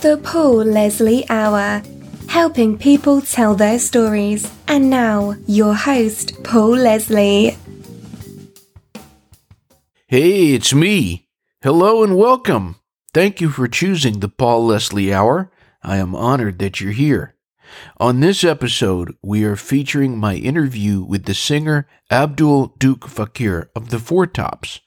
The 0.00 0.16
Paul 0.22 0.58
Leslie 0.58 1.28
Hour, 1.28 1.82
helping 2.28 2.78
people 2.78 3.20
tell 3.20 3.56
their 3.56 3.80
stories. 3.80 4.48
And 4.68 4.88
now, 4.88 5.34
your 5.48 5.74
host, 5.74 6.44
Paul 6.44 6.76
Leslie. 6.76 7.56
Hey, 10.06 10.54
it's 10.54 10.72
me. 10.72 11.26
Hello 11.62 12.04
and 12.04 12.16
welcome. 12.16 12.76
Thank 13.12 13.40
you 13.40 13.50
for 13.50 13.66
choosing 13.66 14.20
the 14.20 14.28
Paul 14.28 14.66
Leslie 14.66 15.12
Hour. 15.12 15.50
I 15.82 15.96
am 15.96 16.14
honored 16.14 16.60
that 16.60 16.80
you're 16.80 16.92
here. 16.92 17.34
On 17.96 18.20
this 18.20 18.44
episode, 18.44 19.16
we 19.20 19.42
are 19.42 19.56
featuring 19.56 20.16
my 20.16 20.36
interview 20.36 21.02
with 21.02 21.24
the 21.24 21.34
singer 21.34 21.88
Abdul 22.08 22.76
Duke 22.78 23.08
Fakir 23.08 23.68
of 23.74 23.90
the 23.90 23.98
Four 23.98 24.28
Tops. 24.28 24.78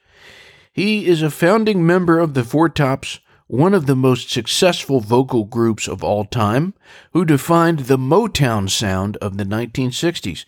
He 0.71 1.05
is 1.07 1.21
a 1.21 1.29
founding 1.29 1.85
member 1.85 2.17
of 2.17 2.33
the 2.33 2.45
Four 2.45 2.69
Tops, 2.69 3.19
one 3.51 3.73
of 3.73 3.85
the 3.85 3.97
most 3.97 4.29
successful 4.29 5.01
vocal 5.01 5.43
groups 5.43 5.85
of 5.85 6.05
all 6.05 6.23
time, 6.23 6.73
who 7.11 7.25
defined 7.25 7.79
the 7.79 7.97
Motown 7.97 8.69
sound 8.69 9.17
of 9.17 9.35
the 9.35 9.43
1960s. 9.43 10.45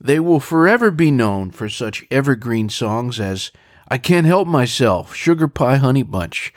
They 0.00 0.18
will 0.18 0.40
forever 0.40 0.90
be 0.90 1.10
known 1.10 1.50
for 1.50 1.68
such 1.68 2.06
evergreen 2.10 2.70
songs 2.70 3.20
as 3.20 3.52
I 3.88 3.98
Can't 3.98 4.26
Help 4.26 4.48
Myself, 4.48 5.14
Sugar 5.14 5.46
Pie 5.46 5.76
Honey 5.76 6.02
Bunch. 6.02 6.54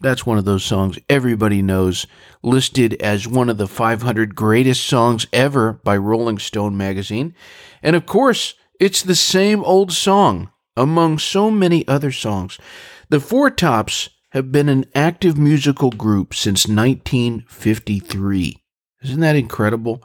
That's 0.00 0.24
one 0.24 0.38
of 0.38 0.44
those 0.44 0.62
songs 0.62 1.00
everybody 1.08 1.60
knows, 1.60 2.06
listed 2.44 2.94
as 3.02 3.26
one 3.26 3.48
of 3.48 3.58
the 3.58 3.66
500 3.66 4.36
greatest 4.36 4.86
songs 4.86 5.26
ever 5.32 5.72
by 5.72 5.96
Rolling 5.96 6.38
Stone 6.38 6.76
magazine. 6.76 7.34
And 7.82 7.96
of 7.96 8.06
course, 8.06 8.54
it's 8.78 9.02
the 9.02 9.16
same 9.16 9.64
old 9.64 9.90
song 9.90 10.52
among 10.76 11.18
so 11.18 11.50
many 11.50 11.86
other 11.88 12.12
songs. 12.12 12.58
The 13.08 13.18
Four 13.18 13.50
Tops 13.50 14.08
have 14.32 14.50
been 14.50 14.70
an 14.70 14.86
active 14.94 15.36
musical 15.36 15.90
group 15.90 16.34
since 16.34 16.66
1953. 16.66 18.56
Isn't 19.02 19.20
that 19.20 19.36
incredible? 19.36 20.02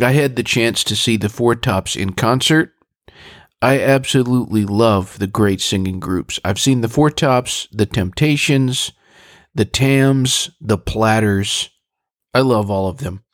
I 0.00 0.12
had 0.12 0.36
the 0.36 0.44
chance 0.44 0.84
to 0.84 0.94
see 0.94 1.16
the 1.16 1.28
Four 1.28 1.56
Tops 1.56 1.96
in 1.96 2.12
concert. 2.12 2.74
I 3.60 3.80
absolutely 3.80 4.64
love 4.64 5.18
the 5.18 5.26
great 5.26 5.60
singing 5.60 5.98
groups. 5.98 6.38
I've 6.44 6.60
seen 6.60 6.80
the 6.80 6.88
Four 6.88 7.10
Tops, 7.10 7.66
the 7.72 7.86
Temptations, 7.86 8.92
the 9.52 9.64
Tams, 9.64 10.50
the 10.60 10.78
Platters. 10.78 11.70
I 12.32 12.42
love 12.42 12.70
all 12.70 12.86
of 12.88 12.98
them. 12.98 13.24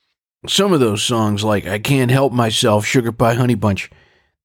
Some 0.48 0.72
of 0.72 0.80
those 0.80 1.02
songs, 1.02 1.44
like 1.44 1.66
I 1.66 1.78
Can't 1.78 2.10
Help 2.10 2.32
Myself, 2.32 2.86
Sugar 2.86 3.12
Pie 3.12 3.34
Honey 3.34 3.54
Bunch, 3.54 3.90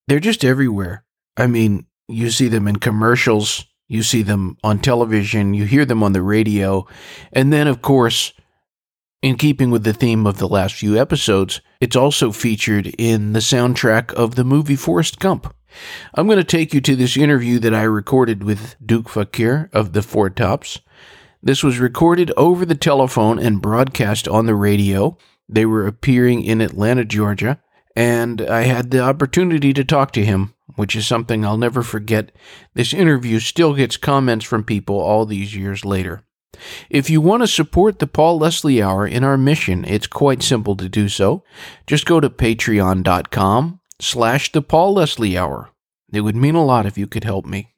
they're 0.09 0.19
just 0.19 0.43
everywhere. 0.43 1.05
I 1.37 1.47
mean, 1.47 1.85
you 2.09 2.29
see 2.29 2.49
them 2.49 2.67
in 2.67 2.75
commercials, 2.75 3.66
you 3.87 4.03
see 4.03 4.21
them 4.21 4.57
on 4.63 4.79
television, 4.79 5.53
you 5.53 5.65
hear 5.65 5.85
them 5.85 6.03
on 6.03 6.13
the 6.13 6.21
radio, 6.21 6.85
and 7.31 7.51
then, 7.51 7.67
of 7.67 7.81
course, 7.81 8.33
in 9.21 9.35
keeping 9.35 9.71
with 9.71 9.83
the 9.83 9.93
theme 9.93 10.27
of 10.27 10.37
the 10.37 10.47
last 10.47 10.75
few 10.75 10.97
episodes, 10.97 11.61
it's 11.81 11.95
also 11.95 12.31
featured 12.31 12.87
in 12.97 13.33
the 13.33 13.39
soundtrack 13.39 14.13
of 14.13 14.35
the 14.35 14.43
movie 14.43 14.75
Forrest 14.75 15.19
Gump. 15.19 15.53
I'm 16.13 16.27
going 16.27 16.37
to 16.37 16.43
take 16.43 16.73
you 16.73 16.81
to 16.81 16.95
this 16.95 17.17
interview 17.17 17.59
that 17.59 17.73
I 17.73 17.83
recorded 17.83 18.43
with 18.43 18.75
Duke 18.83 19.09
Fakir 19.09 19.69
of 19.73 19.93
the 19.93 20.01
Four 20.01 20.29
Tops. 20.29 20.79
This 21.41 21.63
was 21.63 21.79
recorded 21.79 22.31
over 22.37 22.65
the 22.65 22.75
telephone 22.75 23.39
and 23.39 23.61
broadcast 23.61 24.27
on 24.27 24.45
the 24.45 24.55
radio. 24.55 25.17
They 25.49 25.65
were 25.65 25.87
appearing 25.87 26.43
in 26.43 26.61
Atlanta, 26.61 27.05
Georgia, 27.05 27.61
and 27.97 28.41
I 28.41 28.63
had 28.63 28.91
the 28.91 29.01
opportunity 29.01 29.73
to 29.73 29.83
talk 29.83 30.11
to 30.13 30.23
him 30.23 30.53
which 30.77 30.95
is 30.95 31.07
something 31.07 31.43
I'll 31.43 31.57
never 31.57 31.81
forget. 31.81 32.31
This 32.75 32.93
interview 32.93 33.39
still 33.39 33.73
gets 33.73 33.97
comments 33.97 34.45
from 34.45 34.63
people 34.63 34.99
all 34.99 35.25
these 35.25 35.55
years 35.55 35.83
later. 35.83 36.23
If 36.89 37.09
you 37.09 37.19
want 37.19 37.43
to 37.43 37.47
support 37.47 37.99
the 37.99 38.07
Paul 38.07 38.39
Leslie 38.39 38.81
Hour 38.81 39.05
in 39.07 39.23
our 39.23 39.37
mission, 39.37 39.83
it's 39.85 40.07
quite 40.07 40.43
simple 40.43 40.75
to 40.75 40.87
do 40.87 41.09
so. 41.09 41.43
Just 41.87 42.05
go 42.05 42.19
to 42.19 42.29
patreon.com 42.29 43.79
slash 43.99 44.51
the 44.51 44.61
Paul 44.61 44.93
Leslie 44.93 45.37
Hour. 45.37 45.69
It 46.13 46.21
would 46.21 46.35
mean 46.35 46.55
a 46.55 46.65
lot 46.65 46.85
if 46.85 46.97
you 46.97 47.07
could 47.07 47.23
help 47.23 47.45
me. 47.45 47.73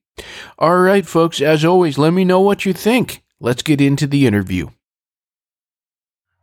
All 0.57 0.79
right, 0.79 1.05
folks, 1.05 1.41
as 1.41 1.63
always, 1.63 1.97
let 1.97 2.11
me 2.11 2.25
know 2.25 2.41
what 2.41 2.65
you 2.65 2.73
think. 2.73 3.23
Let's 3.39 3.63
get 3.63 3.79
into 3.79 4.07
the 4.07 4.27
interview. 4.27 4.67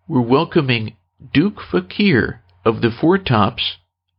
We're 0.09 0.22
welcoming 0.22 0.97
Duke 1.33 1.61
Fakir 1.71 2.43
of 2.66 2.82
the 2.82 2.91
Four 2.91 3.19
Tops 3.19 3.77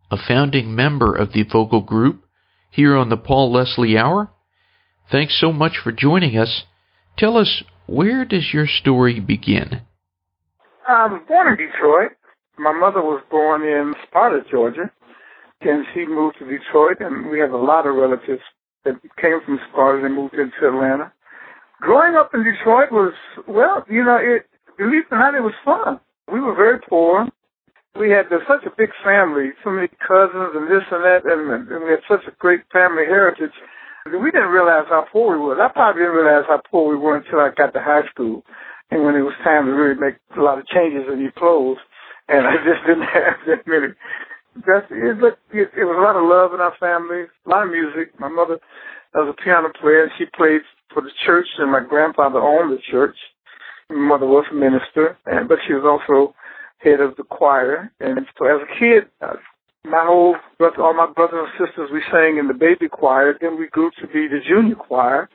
a 0.09 0.17
founding 0.17 0.73
member 0.73 1.13
of 1.13 1.33
the 1.33 1.43
vocal 1.43 1.81
group, 1.81 2.23
here 2.69 2.95
on 2.95 3.09
the 3.09 3.17
Paul 3.17 3.51
Leslie 3.51 3.97
Hour. 3.97 4.29
Thanks 5.11 5.39
so 5.39 5.51
much 5.51 5.77
for 5.83 5.91
joining 5.91 6.37
us. 6.37 6.63
Tell 7.17 7.37
us, 7.37 7.63
where 7.87 8.25
does 8.25 8.53
your 8.53 8.67
story 8.67 9.19
begin? 9.19 9.81
I 10.87 11.07
was 11.07 11.21
born 11.27 11.47
in 11.47 11.57
Detroit. 11.57 12.11
My 12.57 12.73
mother 12.73 13.01
was 13.01 13.21
born 13.29 13.63
in 13.63 13.93
Sparta, 14.07 14.41
Georgia, 14.49 14.89
and 15.61 15.85
she 15.93 16.05
moved 16.05 16.37
to 16.39 16.45
Detroit, 16.45 16.97
and 16.99 17.29
we 17.29 17.39
have 17.39 17.51
a 17.51 17.57
lot 17.57 17.85
of 17.85 17.95
relatives 17.95 18.41
that 18.83 18.95
came 19.21 19.39
from 19.45 19.59
Sparta 19.69 20.05
and 20.05 20.15
moved 20.15 20.35
into 20.35 20.67
Atlanta. 20.67 21.11
Growing 21.81 22.15
up 22.15 22.31
in 22.33 22.43
Detroit 22.43 22.91
was, 22.91 23.13
well, 23.47 23.85
you 23.89 24.03
know, 24.03 24.17
it, 24.19 24.45
believe 24.77 25.03
it 25.11 25.13
or 25.13 25.19
not, 25.19 25.35
it 25.35 25.43
was 25.43 25.53
fun. 25.63 25.99
We 26.31 26.39
were 26.39 26.55
very 26.55 26.79
poor 26.79 27.27
we 27.99 28.09
had 28.09 28.29
such 28.47 28.63
a 28.65 28.73
big 28.77 28.89
family, 29.03 29.51
so 29.63 29.69
many 29.69 29.89
cousins 30.05 30.53
and 30.53 30.69
this 30.69 30.85
and 30.91 31.03
that, 31.03 31.25
and, 31.25 31.69
and 31.69 31.83
we 31.83 31.91
had 31.91 32.05
such 32.07 32.23
a 32.27 32.35
great 32.37 32.61
family 32.71 33.05
heritage. 33.05 33.53
We 34.05 34.31
didn't 34.31 34.55
realize 34.55 34.85
how 34.87 35.05
poor 35.11 35.35
we 35.35 35.43
were. 35.43 35.59
I 35.59 35.67
probably 35.69 36.03
didn't 36.03 36.15
realize 36.15 36.45
how 36.47 36.61
poor 36.71 36.89
we 36.89 36.95
were 36.95 37.17
until 37.17 37.39
I 37.39 37.49
got 37.51 37.73
to 37.73 37.81
high 37.81 38.07
school, 38.09 38.43
and 38.91 39.03
when 39.03 39.15
it 39.15 39.25
was 39.25 39.35
time 39.43 39.65
to 39.65 39.71
really 39.71 39.99
make 39.99 40.15
a 40.37 40.41
lot 40.41 40.59
of 40.59 40.67
changes 40.67 41.09
in 41.11 41.19
your 41.19 41.33
clothes, 41.33 41.77
and 42.29 42.47
I 42.47 42.55
just 42.67 42.85
didn't 42.87 43.09
have 43.09 43.37
that 43.47 43.67
many. 43.67 43.93
That's 44.65 44.87
it. 44.89 45.19
But 45.19 45.37
it, 45.51 45.69
it 45.75 45.85
was 45.85 45.97
a 45.97 46.05
lot 46.05 46.15
of 46.15 46.23
love 46.23 46.53
in 46.53 46.61
our 46.61 46.73
family, 46.79 47.27
a 47.27 47.49
lot 47.49 47.65
of 47.65 47.71
music. 47.71 48.17
My 48.19 48.29
mother 48.29 48.59
was 49.13 49.35
a 49.35 49.43
piano 49.43 49.69
player. 49.81 50.09
She 50.17 50.25
played 50.35 50.61
for 50.93 51.01
the 51.01 51.11
church, 51.25 51.47
and 51.59 51.71
my 51.71 51.81
grandfather 51.81 52.39
owned 52.39 52.71
the 52.71 52.81
church. 52.89 53.15
My 53.89 54.17
mother 54.17 54.25
was 54.25 54.45
a 54.51 54.55
minister, 54.55 55.17
and 55.25 55.47
but 55.47 55.59
she 55.67 55.73
was 55.73 55.83
also 55.83 56.33
head 56.79 56.99
of 56.99 57.15
the 57.15 57.23
choir. 57.23 57.91
And 57.99 58.25
so 58.37 58.45
as 58.45 58.61
a 58.61 58.79
kid, 58.79 59.09
uh, 59.21 59.37
my 59.85 60.03
whole 60.05 60.35
brother, 60.57 60.83
all 60.83 60.93
my 60.93 61.07
brothers 61.11 61.47
and 61.47 61.67
sisters, 61.67 61.89
we 61.91 62.01
sang 62.11 62.37
in 62.37 62.47
the 62.47 62.53
baby 62.53 62.89
choir. 62.89 63.37
Then 63.39 63.57
we 63.57 63.67
grew 63.67 63.91
to 64.01 64.07
be 64.07 64.27
the 64.27 64.39
junior 64.45 64.75
choir. 64.75 65.29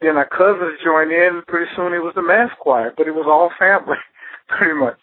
Then 0.00 0.16
our 0.16 0.28
cousins 0.28 0.78
joined 0.84 1.12
in. 1.12 1.42
Pretty 1.48 1.70
soon 1.74 1.94
it 1.94 2.04
was 2.04 2.12
the 2.14 2.22
mass 2.22 2.50
choir, 2.60 2.92
but 2.96 3.08
it 3.08 3.14
was 3.14 3.26
all 3.26 3.50
family, 3.58 3.96
pretty 4.48 4.74
much. 4.78 4.98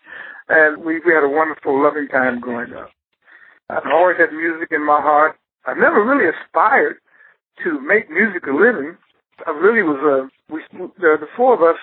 And 0.50 0.84
we, 0.84 1.00
we 1.06 1.14
had 1.14 1.24
a 1.24 1.30
wonderful, 1.30 1.82
loving 1.82 2.08
time 2.10 2.40
growing 2.40 2.74
up. 2.74 2.90
I've 3.70 3.90
always 3.92 4.18
had 4.18 4.36
music 4.36 4.70
in 4.72 4.86
my 4.86 5.02
heart. 5.02 5.38
I've 5.66 5.78
never 5.78 6.04
really 6.04 6.30
aspired 6.30 6.98
to 7.64 7.80
make 7.82 8.10
music 8.12 8.46
a 8.46 8.52
living. 8.52 8.98
I 9.48 9.52
really 9.52 9.82
was 9.82 9.98
a, 10.04 10.54
we, 10.54 10.62
the, 11.00 11.18
the 11.20 11.32
four 11.36 11.56
of 11.56 11.62
us 11.62 11.80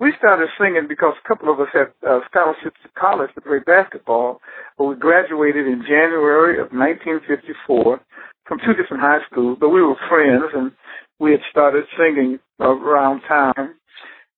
we 0.00 0.12
started 0.18 0.48
singing 0.58 0.86
because 0.88 1.14
a 1.18 1.28
couple 1.28 1.52
of 1.52 1.58
us 1.60 1.68
had 1.72 1.90
uh, 2.08 2.20
scholarships 2.30 2.78
to 2.82 2.88
college 2.98 3.30
to 3.34 3.40
play 3.40 3.58
basketball. 3.66 4.40
But 4.76 4.84
we 4.84 4.94
graduated 4.96 5.66
in 5.66 5.82
January 5.82 6.60
of 6.60 6.70
1954 6.70 8.00
from 8.46 8.58
two 8.64 8.74
different 8.74 9.02
high 9.02 9.18
schools, 9.30 9.58
but 9.60 9.70
we 9.70 9.82
were 9.82 9.96
friends 10.08 10.44
and 10.54 10.72
we 11.18 11.32
had 11.32 11.40
started 11.50 11.84
singing 11.98 12.38
around 12.60 13.22
town. 13.26 13.74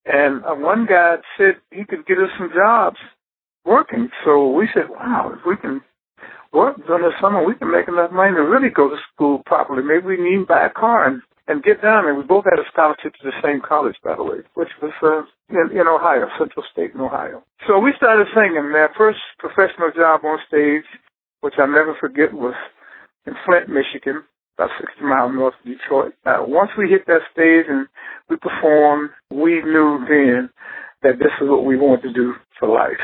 And 0.07 0.43
uh, 0.45 0.55
one 0.55 0.87
guy 0.87 1.17
said 1.37 1.61
he 1.71 1.85
could 1.85 2.07
get 2.07 2.19
us 2.19 2.31
some 2.39 2.51
jobs 2.55 2.97
working. 3.65 4.09
So 4.25 4.51
we 4.51 4.67
said, 4.73 4.89
wow, 4.89 5.33
if 5.37 5.41
we 5.47 5.57
can 5.57 5.83
work 6.53 6.77
during 6.87 7.03
the 7.03 7.13
summer, 7.21 7.45
we 7.45 7.55
can 7.55 7.71
make 7.71 7.87
enough 7.87 8.11
money 8.11 8.33
to 8.33 8.43
really 8.43 8.71
go 8.71 8.89
to 8.89 8.97
school 9.13 9.43
properly. 9.45 9.83
Maybe 9.83 10.07
we 10.07 10.17
need 10.17 10.49
buy 10.49 10.67
a 10.67 10.71
car 10.71 11.07
and 11.07 11.21
and 11.51 11.65
get 11.67 11.83
down 11.83 12.05
there. 12.07 12.15
We 12.15 12.23
both 12.23 12.47
had 12.47 12.63
a 12.63 12.69
scholarship 12.71 13.19
to 13.19 13.25
the 13.27 13.35
same 13.43 13.61
college, 13.61 13.97
by 14.05 14.15
the 14.15 14.23
way, 14.23 14.47
which 14.55 14.71
was 14.81 14.95
uh, 15.03 15.27
in, 15.51 15.75
in 15.75 15.91
Ohio, 15.91 16.31
Central 16.39 16.65
State 16.71 16.95
in 16.95 17.01
Ohio. 17.01 17.43
So 17.67 17.83
we 17.83 17.91
started 17.97 18.31
singing. 18.31 18.71
Our 18.71 18.95
first 18.97 19.19
professional 19.43 19.91
job 19.91 20.23
on 20.23 20.39
stage, 20.47 20.87
which 21.41 21.55
I'll 21.59 21.67
never 21.67 21.97
forget, 21.99 22.33
was 22.33 22.55
in 23.27 23.35
Flint, 23.45 23.69
Michigan, 23.69 24.23
about 24.57 24.71
60 24.79 25.03
miles 25.03 25.35
north 25.35 25.55
of 25.59 25.67
Detroit. 25.67 26.15
Uh, 26.25 26.47
once 26.47 26.71
we 26.79 26.89
hit 26.89 27.07
that 27.11 27.27
stage 27.35 27.67
and 27.67 27.91
we 28.31 28.37
performed, 28.39 29.11
we 29.35 29.59
knew 29.67 30.07
then 30.07 30.51
that 31.03 31.19
this 31.19 31.35
is 31.43 31.51
what 31.51 31.65
we 31.65 31.77
wanted 31.77 32.03
to 32.03 32.13
do 32.13 32.35
for 32.61 32.69
life. 32.69 33.03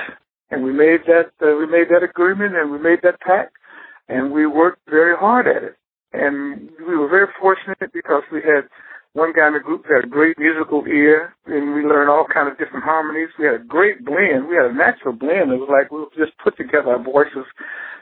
And 0.50 0.62
we 0.62 0.72
made 0.72 1.02
that 1.10 1.34
uh, 1.42 1.58
we 1.58 1.66
made 1.66 1.90
that 1.90 2.06
agreement 2.06 2.54
and 2.54 2.70
we 2.70 2.78
made 2.78 3.02
that 3.02 3.18
pact, 3.18 3.58
and 4.08 4.30
we 4.30 4.46
worked 4.46 4.86
very 4.88 5.16
hard 5.16 5.48
at 5.48 5.64
it. 5.64 5.76
And 6.12 6.70
we 6.86 6.96
were 6.96 7.08
very 7.08 7.28
fortunate 7.40 7.92
because 7.92 8.22
we 8.32 8.40
had 8.40 8.68
one 9.12 9.32
guy 9.32 9.48
in 9.48 9.54
the 9.54 9.60
group 9.60 9.86
who 9.86 9.94
had 9.94 10.04
a 10.04 10.08
great 10.08 10.38
musical 10.38 10.84
ear, 10.86 11.34
and 11.46 11.74
we 11.74 11.82
learned 11.82 12.10
all 12.10 12.26
kind 12.28 12.48
of 12.48 12.58
different 12.58 12.84
harmonies. 12.84 13.30
We 13.38 13.46
had 13.46 13.54
a 13.54 13.64
great 13.64 14.04
blend. 14.04 14.48
We 14.48 14.56
had 14.56 14.70
a 14.70 14.74
natural 14.74 15.14
blend. 15.14 15.52
It 15.52 15.60
was 15.60 15.72
like 15.72 15.90
we 15.90 16.04
just 16.16 16.36
put 16.38 16.56
together 16.56 16.92
our 16.96 17.02
voices. 17.02 17.48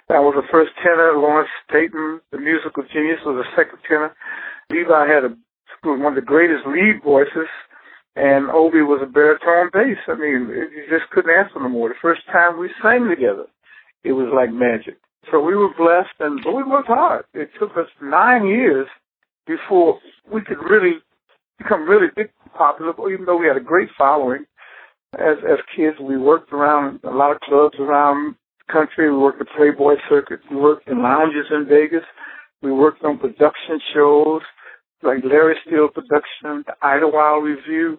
That 0.09 0.21
was 0.21 0.35
the 0.37 0.47
first 0.53 0.73
tenor. 0.83 1.15
Lawrence 1.17 1.51
Payton, 1.71 2.21
the 2.33 2.39
musical 2.39 2.83
genius, 2.93 3.21
was 3.25 3.43
the 3.43 3.51
second 3.57 3.79
tenor. 3.89 4.13
Levi 4.71 5.07
had 5.07 5.25
a, 5.25 5.33
one 5.87 6.13
of 6.13 6.17
the 6.17 6.21
greatest 6.21 6.67
lead 6.67 7.03
voices. 7.03 7.49
and 8.17 8.51
Obie 8.51 8.83
was 8.83 9.01
a 9.03 9.07
baritone 9.07 9.71
bass. 9.73 9.99
I 10.09 10.15
mean, 10.15 10.49
you 10.51 10.85
just 10.91 11.11
couldn't 11.11 11.31
ask 11.35 11.53
for 11.53 11.61
no 11.61 11.69
more. 11.69 11.89
The 11.89 11.95
first 12.03 12.23
time 12.33 12.59
we 12.59 12.71
sang 12.83 13.09
together, 13.09 13.47
it 14.05 14.13
was 14.13 14.29
like 14.35 14.53
magic. 14.53 14.99
So 15.31 15.41
we 15.41 15.55
were 15.55 15.73
blessed, 15.77 16.15
and 16.21 16.41
but 16.43 16.55
we 16.55 16.63
worked 16.63 16.89
hard. 16.89 17.25
It 17.35 17.51
took 17.59 17.77
us 17.77 17.89
nine 18.03 18.47
years 18.47 18.87
before 19.47 19.99
we 20.33 20.43
could 20.43 20.59
really 20.59 20.95
become 21.59 21.89
really 21.89 22.09
big 22.15 22.31
popular. 22.57 22.93
Even 23.13 23.27
though 23.27 23.37
we 23.37 23.47
had 23.47 23.57
a 23.57 23.61
great 23.61 23.89
following, 23.97 24.45
as 25.15 25.39
as 25.49 25.59
kids, 25.75 25.97
we 26.01 26.17
worked 26.17 26.53
around 26.53 27.01
a 27.05 27.11
lot 27.11 27.33
of 27.33 27.41
clubs 27.41 27.77
around 27.79 28.37
the 28.67 28.73
country. 28.73 29.11
We 29.11 29.19
worked 29.19 29.39
the 29.39 29.47
Playboy 29.57 29.95
circuit. 30.09 30.41
We 30.51 30.57
worked 30.57 30.89
in 30.89 31.03
lounges 31.03 31.47
in 31.51 31.67
Vegas. 31.69 32.05
We 32.63 32.73
worked 32.73 33.05
on 33.05 33.19
production 33.19 33.81
shows 33.93 34.43
like 35.03 35.19
Larry 35.25 35.57
Steele 35.67 35.89
Production, 35.89 36.65
the 36.67 36.75
Idlewild 36.83 37.45
Revue. 37.45 37.99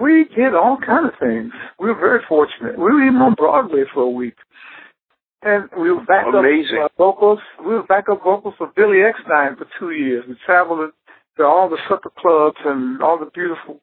We 0.00 0.26
did 0.36 0.54
all 0.54 0.78
kind 0.84 1.06
of 1.06 1.12
things. 1.18 1.52
We 1.78 1.88
were 1.88 1.98
very 1.98 2.20
fortunate. 2.28 2.78
We 2.78 2.84
were 2.84 3.04
even 3.04 3.16
on 3.16 3.34
Broadway 3.34 3.82
for 3.92 4.02
a 4.04 4.10
week. 4.10 4.36
And 5.42 5.70
we 5.78 5.90
were 5.90 6.04
back 6.04 6.26
Amazing. 6.28 6.82
up 6.84 6.92
uh, 6.98 7.02
vocals. 7.02 7.38
We 7.60 7.72
were 7.72 7.82
backup 7.84 8.22
vocals 8.22 8.54
for 8.58 8.70
Billy 8.76 8.98
Eckstine 8.98 9.56
for 9.56 9.66
two 9.78 9.92
years. 9.92 10.24
We 10.28 10.36
traveled 10.44 10.90
to 11.38 11.44
all 11.44 11.70
the 11.70 11.78
supper 11.88 12.10
clubs 12.18 12.58
and 12.64 13.02
all 13.02 13.18
the 13.18 13.30
beautiful, 13.32 13.80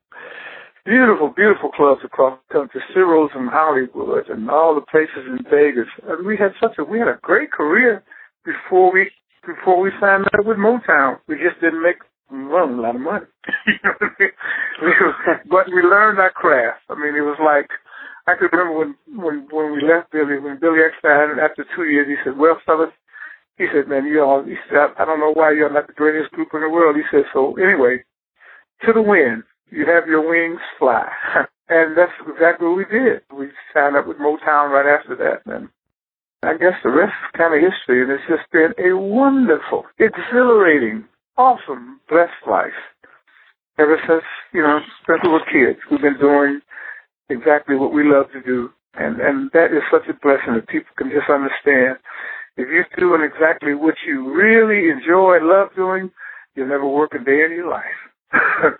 beautiful, 0.85 1.33
beautiful 1.35 1.69
clubs 1.71 2.01
across 2.03 2.37
the 2.47 2.53
country, 2.53 2.81
Ciro's 2.93 3.31
and 3.33 3.49
Hollywood 3.49 4.29
and 4.29 4.51
all 4.51 4.75
the 4.75 4.85
places 4.85 5.25
in 5.25 5.39
Vegas. 5.49 5.87
And 6.07 6.27
we 6.27 6.37
had 6.37 6.53
such 6.61 6.77
a, 6.77 6.83
we 6.83 6.99
had 6.99 7.07
a 7.07 7.17
great 7.23 7.51
career 7.51 8.03
before 8.45 8.93
we, 8.93 9.09
before 9.45 9.81
we 9.81 9.89
signed 9.99 10.25
up 10.25 10.45
with 10.45 10.57
Motown. 10.57 11.17
We 11.27 11.37
just 11.37 11.59
didn't 11.59 11.81
make 11.81 11.97
well, 12.29 12.69
a 12.69 12.81
lot 12.81 12.95
of 12.95 13.01
money. 13.01 13.25
you 13.67 13.73
know 13.83 13.93
what 13.97 14.11
I 14.19 14.23
mean? 14.23 15.39
but 15.49 15.67
we 15.67 15.81
learned 15.81 16.19
our 16.19 16.29
craft. 16.31 16.81
I 16.89 16.95
mean, 16.95 17.15
it 17.15 17.21
was 17.21 17.39
like 17.43 17.69
I 18.27 18.35
could 18.35 18.51
remember 18.51 18.77
when 18.77 18.95
when 19.15 19.47
when 19.49 19.71
we 19.71 19.81
left 19.81 20.11
Billy, 20.11 20.37
when 20.37 20.59
Billy 20.59 20.79
Eckstine 20.83 21.39
after 21.39 21.65
two 21.75 21.85
years, 21.85 22.07
he 22.07 22.15
said, 22.23 22.37
"Well, 22.37 22.59
fellas," 22.65 22.91
he 23.57 23.67
said, 23.73 23.87
"Man, 23.87 24.05
you 24.05 24.21
all," 24.21 24.43
he 24.43 24.57
said, 24.69 24.91
"I 24.99 25.05
don't 25.05 25.19
know 25.19 25.31
why 25.31 25.51
you're 25.51 25.71
not 25.71 25.87
the 25.87 25.93
greatest 25.93 26.33
group 26.33 26.49
in 26.53 26.61
the 26.61 26.69
world." 26.69 26.97
He 26.97 27.03
said, 27.09 27.23
"So 27.31 27.55
anyway, 27.55 28.03
to 28.85 28.91
the 28.91 29.01
wind, 29.01 29.43
you 29.71 29.85
have 29.85 30.07
your 30.07 30.27
wings, 30.27 30.59
fly." 30.77 31.07
and 31.69 31.97
that's 31.97 32.11
exactly 32.27 32.67
what 32.67 32.77
we 32.77 32.85
did. 32.85 33.21
We 33.31 33.47
signed 33.73 33.95
up 33.95 34.07
with 34.07 34.17
Motown 34.17 34.71
right 34.71 34.85
after 34.85 35.15
that, 35.15 35.41
and 35.51 35.69
I 36.43 36.57
guess 36.57 36.75
the 36.83 36.91
rest 36.91 37.15
is 37.23 37.37
kind 37.37 37.55
of 37.55 37.63
history. 37.63 38.03
And 38.03 38.11
it's 38.11 38.27
just 38.27 38.51
been 38.51 38.75
a 38.77 38.95
wonderful, 38.97 39.85
exhilarating 39.99 41.05
awesome, 41.37 42.01
blessed 42.09 42.43
life. 42.49 42.75
Ever 43.79 43.97
since, 44.07 44.23
you 44.53 44.61
know, 44.63 44.79
since 45.05 45.21
we 45.23 45.29
were 45.29 45.45
kids, 45.45 45.79
we've 45.89 46.01
been 46.01 46.19
doing 46.19 46.61
exactly 47.29 47.75
what 47.75 47.93
we 47.93 48.03
love 48.03 48.31
to 48.33 48.41
do. 48.41 48.69
And, 48.95 49.19
and 49.19 49.51
that 49.53 49.71
is 49.71 49.83
such 49.91 50.07
a 50.09 50.13
blessing 50.13 50.55
that 50.55 50.67
people 50.67 50.89
can 50.97 51.09
just 51.09 51.29
understand. 51.29 51.97
If 52.57 52.67
you're 52.69 52.87
doing 52.97 53.21
exactly 53.21 53.75
what 53.75 53.95
you 54.07 54.33
really 54.33 54.89
enjoy, 54.89 55.37
and 55.37 55.47
love 55.47 55.69
doing, 55.75 56.09
you'll 56.55 56.67
never 56.67 56.87
work 56.87 57.13
a 57.13 57.23
day 57.23 57.43
in 57.45 57.51
your 57.51 57.69
life. 57.69 57.83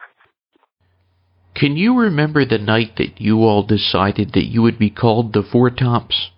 Can 1.56 1.78
you 1.78 1.98
remember 1.98 2.46
the 2.46 2.58
night 2.58 2.98
that 2.98 3.20
you 3.20 3.44
all 3.44 3.64
decided 3.64 4.34
that 4.34 4.46
you 4.46 4.62
would 4.62 4.80
be 4.80 4.90
called 4.90 5.34
the 5.34 5.44
Four 5.44 5.70
Tops? 5.70 6.30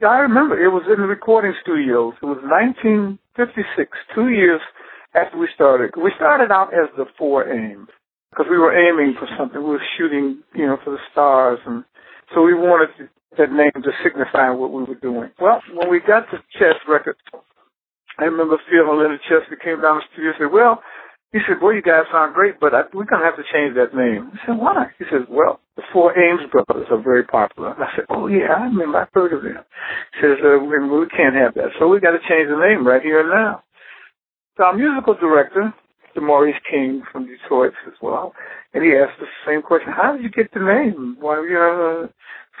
Yeah, 0.00 0.08
I 0.08 0.18
remember. 0.18 0.62
It 0.62 0.70
was 0.70 0.84
in 0.86 1.00
the 1.00 1.06
recording 1.06 1.54
studios. 1.62 2.14
It 2.22 2.26
was 2.26 2.38
1956, 2.42 3.98
two 4.14 4.28
years 4.30 4.60
after 5.14 5.38
we 5.38 5.48
started. 5.54 5.90
We 5.96 6.12
started 6.16 6.50
out 6.50 6.72
as 6.72 6.88
the 6.96 7.06
four 7.18 7.52
aims 7.52 7.88
because 8.30 8.46
we 8.50 8.58
were 8.58 8.72
aiming 8.72 9.14
for 9.18 9.28
something. 9.38 9.60
We 9.62 9.70
were 9.70 9.88
shooting, 9.98 10.42
you 10.54 10.66
know, 10.66 10.78
for 10.84 10.90
the 10.90 11.02
stars, 11.12 11.58
and 11.66 11.84
so 12.34 12.42
we 12.42 12.54
wanted 12.54 13.10
that 13.38 13.52
name 13.52 13.72
to 13.82 13.92
signify 14.02 14.50
what 14.50 14.72
we 14.72 14.84
were 14.84 14.98
doing. 15.00 15.30
Well, 15.40 15.60
when 15.74 15.90
we 15.90 16.00
got 16.00 16.30
to 16.30 16.38
Chess 16.58 16.78
Records, 16.88 17.18
I 18.18 18.24
remember 18.24 18.56
feeling 18.70 18.98
Leonard 18.98 19.20
Chess. 19.28 19.46
We 19.50 19.56
came 19.62 19.80
down 19.82 19.98
the 19.98 20.04
studio 20.12 20.30
and 20.30 20.38
said, 20.38 20.52
"Well." 20.52 20.82
He 21.32 21.38
said, 21.46 21.62
well, 21.62 21.72
you 21.72 21.80
guys 21.80 22.10
sound 22.10 22.34
great, 22.34 22.58
but 22.58 22.74
I, 22.74 22.82
we're 22.92 23.06
going 23.06 23.22
to 23.22 23.28
have 23.30 23.38
to 23.38 23.46
change 23.54 23.78
that 23.78 23.94
name. 23.94 24.34
I 24.34 24.46
said, 24.46 24.58
why? 24.58 24.90
He 24.98 25.04
said, 25.06 25.30
well, 25.30 25.60
the 25.76 25.86
four 25.92 26.10
Ames 26.18 26.50
brothers 26.50 26.88
are 26.90 27.00
very 27.00 27.22
popular. 27.22 27.70
And 27.70 27.84
I 27.84 27.86
said, 27.94 28.06
oh, 28.10 28.26
yeah, 28.26 28.50
I 28.50 28.64
remember. 28.64 28.98
I've 28.98 29.14
heard 29.14 29.32
of 29.32 29.46
them. 29.46 29.62
He 30.18 30.26
says, 30.26 30.42
uh, 30.42 30.58
we, 30.58 30.74
we 30.82 31.06
can't 31.06 31.38
have 31.38 31.54
that. 31.54 31.70
So 31.78 31.86
we 31.86 32.00
got 32.00 32.18
to 32.18 32.26
change 32.26 32.50
the 32.50 32.58
name 32.58 32.84
right 32.84 33.00
here 33.00 33.20
and 33.20 33.30
now. 33.30 33.62
So 34.56 34.64
our 34.64 34.74
musical 34.74 35.14
director, 35.14 35.72
Mr. 36.16 36.22
Maurice 36.22 36.60
King 36.68 37.02
from 37.10 37.26
Detroit 37.26 37.72
as 37.86 37.94
well, 38.02 38.34
and 38.74 38.84
he 38.84 38.92
asked 38.92 39.18
the 39.20 39.26
same 39.46 39.62
question, 39.62 39.92
how 39.92 40.12
did 40.12 40.22
you 40.22 40.30
get 40.30 40.52
the 40.52 40.60
name? 40.60 41.16
Why, 41.20 41.36
you 41.36 41.54
know, 41.54 42.08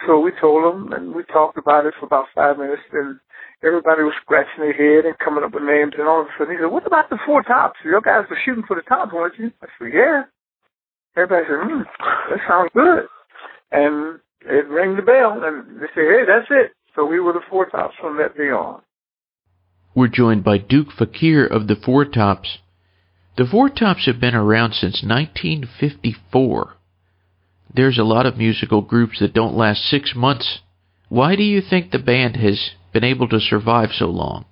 so 0.06 0.20
we 0.20 0.32
told 0.40 0.74
him 0.74 0.92
and 0.92 1.14
we 1.14 1.24
talked 1.24 1.58
about 1.58 1.86
it 1.86 1.94
for 1.98 2.06
about 2.06 2.26
five 2.34 2.58
minutes 2.58 2.82
and 2.92 3.20
everybody 3.62 4.02
was 4.02 4.14
scratching 4.22 4.60
their 4.60 4.72
head 4.72 5.04
and 5.04 5.18
coming 5.18 5.44
up 5.44 5.52
with 5.52 5.62
names 5.62 5.92
and 5.98 6.08
all 6.08 6.22
of 6.22 6.26
a 6.26 6.30
sudden 6.38 6.54
he 6.54 6.60
said, 6.60 6.72
what 6.72 6.86
about 6.86 7.10
the 7.10 7.18
four 7.26 7.42
tops? 7.42 7.78
You 7.84 8.00
guys 8.02 8.24
were 8.30 8.38
shooting 8.44 8.64
for 8.66 8.76
the 8.76 8.82
tops, 8.82 9.12
weren't 9.12 9.38
you? 9.38 9.52
I 9.62 9.66
said, 9.78 9.92
yeah. 9.92 10.22
Everybody 11.16 11.46
said, 11.46 11.68
hmm, 11.68 11.82
that 12.30 12.40
sounds 12.48 12.70
good. 12.74 13.04
And 13.72 14.20
it 14.42 14.68
rang 14.68 14.96
the 14.96 15.02
bell 15.02 15.42
and 15.44 15.80
they 15.80 15.86
said, 15.94 16.08
hey, 16.08 16.22
that's 16.26 16.48
it. 16.50 16.72
So 16.96 17.04
we 17.04 17.20
were 17.20 17.32
the 17.32 17.44
four 17.50 17.66
tops 17.66 17.94
from 18.00 18.16
that 18.18 18.36
day 18.36 18.50
on. 18.50 18.80
We're 19.94 20.08
joined 20.08 20.44
by 20.44 20.58
Duke 20.58 20.92
Fakir 20.96 21.46
of 21.46 21.66
the 21.66 21.76
Four 21.76 22.04
Tops. 22.04 22.58
The 23.40 23.46
Four 23.46 23.70
Tops 23.70 24.04
have 24.04 24.20
been 24.20 24.34
around 24.34 24.74
since 24.74 25.02
1954. 25.02 26.74
There's 27.74 27.96
a 27.96 28.04
lot 28.04 28.26
of 28.26 28.36
musical 28.36 28.82
groups 28.82 29.18
that 29.20 29.32
don't 29.32 29.56
last 29.56 29.80
six 29.88 30.14
months. 30.14 30.58
Why 31.08 31.36
do 31.36 31.42
you 31.42 31.62
think 31.62 31.90
the 31.90 31.98
band 31.98 32.36
has 32.36 32.72
been 32.92 33.02
able 33.02 33.28
to 33.28 33.40
survive 33.40 33.92
so 33.94 34.08
long? 34.10 34.44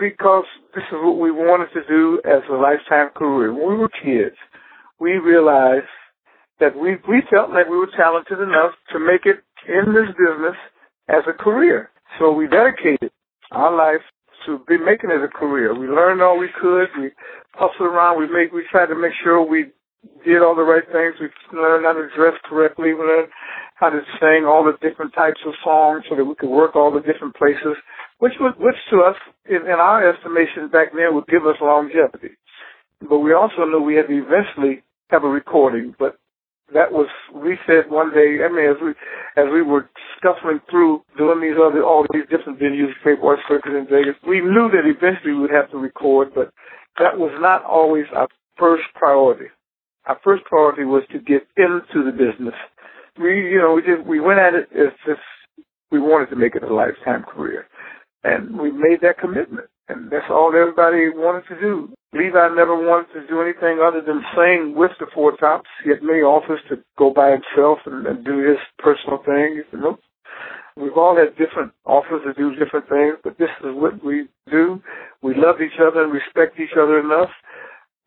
Because 0.00 0.46
this 0.74 0.84
is 0.84 0.96
what 1.04 1.18
we 1.18 1.30
wanted 1.30 1.68
to 1.74 1.86
do 1.86 2.22
as 2.24 2.40
a 2.48 2.54
lifetime 2.54 3.10
career. 3.14 3.52
When 3.52 3.72
we 3.72 3.76
were 3.76 3.90
kids, 3.90 4.36
we 4.98 5.18
realized 5.18 5.92
that 6.60 6.80
we, 6.80 6.96
we 7.06 7.20
felt 7.30 7.50
like 7.50 7.68
we 7.68 7.76
were 7.76 7.92
talented 7.94 8.40
enough 8.40 8.72
to 8.90 8.98
make 8.98 9.26
it 9.26 9.44
in 9.68 9.92
this 9.92 10.08
business 10.16 10.56
as 11.08 11.24
a 11.28 11.34
career. 11.34 11.90
So 12.18 12.32
we 12.32 12.48
dedicated 12.48 13.10
our 13.52 13.76
life 13.76 14.00
to 14.46 14.60
be 14.68 14.78
making 14.78 15.10
it 15.10 15.22
a 15.22 15.28
career. 15.28 15.74
We 15.74 15.88
learned 15.88 16.22
all 16.22 16.38
we 16.38 16.48
could. 16.60 16.88
We 16.98 17.10
hustled 17.54 17.88
around. 17.88 18.18
We 18.18 18.26
make 18.26 18.52
we 18.52 18.64
tried 18.70 18.86
to 18.86 18.94
make 18.94 19.12
sure 19.22 19.42
we 19.42 19.72
did 20.24 20.42
all 20.42 20.54
the 20.54 20.62
right 20.62 20.84
things. 20.86 21.16
We 21.20 21.28
learned 21.56 21.84
how 21.84 21.94
to 21.94 22.08
dress 22.14 22.34
correctly. 22.44 22.94
We 22.94 23.00
learned 23.00 23.28
how 23.74 23.90
to 23.90 24.00
sing 24.20 24.44
all 24.46 24.64
the 24.64 24.76
different 24.82 25.14
types 25.14 25.40
of 25.46 25.54
songs 25.62 26.04
so 26.08 26.16
that 26.16 26.24
we 26.24 26.34
could 26.34 26.50
work 26.50 26.74
all 26.74 26.92
the 26.92 27.00
different 27.00 27.36
places, 27.36 27.78
which 28.18 28.34
was, 28.40 28.54
which 28.58 28.76
to 28.90 29.02
us, 29.02 29.16
in, 29.46 29.62
in 29.62 29.78
our 29.78 30.02
estimation 30.02 30.68
back 30.68 30.92
then, 30.92 31.14
would 31.14 31.26
give 31.26 31.46
us 31.46 31.56
longevity. 31.62 32.34
But 33.00 33.20
we 33.20 33.32
also 33.32 33.64
knew 33.64 33.80
we 33.80 33.94
had 33.94 34.08
to 34.08 34.18
eventually 34.18 34.82
have 35.10 35.22
a 35.24 35.28
recording. 35.28 35.94
But 35.98 36.18
that 36.74 36.92
was 36.92 37.08
we 37.34 37.56
said 37.66 37.90
one 37.90 38.10
day. 38.12 38.44
I 38.44 38.52
mean, 38.52 38.68
as 38.68 38.76
we 38.82 38.90
as 39.40 39.48
we 39.52 39.62
were 39.62 39.88
scuffling 40.16 40.60
through 40.70 41.02
doing 41.16 41.40
these 41.40 41.56
other 41.56 41.82
all 41.82 42.06
these 42.12 42.28
different 42.30 42.60
venues, 42.60 42.92
Playboy 43.02 43.36
Circus 43.48 43.72
in 43.72 43.86
Vegas, 43.90 44.16
we 44.26 44.40
knew 44.40 44.68
that 44.70 44.84
eventually 44.84 45.32
we 45.32 45.40
would 45.40 45.50
have 45.50 45.70
to 45.70 45.78
record, 45.78 46.28
but 46.34 46.52
that 46.98 47.18
was 47.18 47.32
not 47.40 47.64
always 47.64 48.04
our 48.14 48.28
first 48.58 48.84
priority. 48.94 49.46
Our 50.06 50.18
first 50.24 50.44
priority 50.44 50.84
was 50.84 51.02
to 51.12 51.18
get 51.18 51.46
into 51.56 52.04
the 52.04 52.12
business. 52.12 52.54
We, 53.18 53.50
you 53.50 53.58
know, 53.58 53.74
we 53.74 53.82
did 53.82 54.06
we 54.06 54.20
went 54.20 54.38
at 54.38 54.54
it 54.54 54.68
as 54.72 54.92
just 55.06 55.20
we 55.90 56.00
wanted 56.00 56.30
to 56.30 56.36
make 56.36 56.54
it 56.54 56.62
a 56.62 56.74
lifetime 56.74 57.24
career, 57.24 57.66
and 58.24 58.58
we 58.58 58.70
made 58.70 59.00
that 59.02 59.18
commitment, 59.18 59.68
and 59.88 60.10
that's 60.10 60.30
all 60.30 60.52
everybody 60.54 61.08
wanted 61.08 61.48
to 61.48 61.60
do. 61.60 61.92
Levi 62.12 62.48
never 62.54 62.76
wanted 62.76 63.12
to 63.12 63.26
do 63.26 63.42
anything 63.42 63.80
other 63.80 64.00
than 64.00 64.24
sing 64.34 64.74
with 64.74 64.92
the 64.98 65.06
Four 65.12 65.36
Tops. 65.36 65.68
He 65.84 65.90
had 65.90 66.02
many 66.02 66.20
offers 66.20 66.60
to 66.68 66.76
go 66.96 67.12
by 67.12 67.32
himself 67.32 67.78
and, 67.84 68.06
and 68.06 68.24
do 68.24 68.38
his 68.38 68.58
personal 68.78 69.18
thing. 69.24 69.62
Said, 69.70 69.80
nope. 69.80 70.00
We've 70.76 70.96
all 70.96 71.16
had 71.16 71.36
different 71.36 71.72
offers 71.84 72.22
to 72.24 72.32
do 72.32 72.54
different 72.54 72.88
things, 72.88 73.16
but 73.24 73.36
this 73.36 73.50
is 73.60 73.74
what 73.74 74.02
we 74.04 74.28
do. 74.50 74.80
We 75.22 75.34
love 75.34 75.56
each 75.60 75.80
other 75.80 76.04
and 76.04 76.12
respect 76.12 76.60
each 76.60 76.76
other 76.80 77.00
enough. 77.00 77.30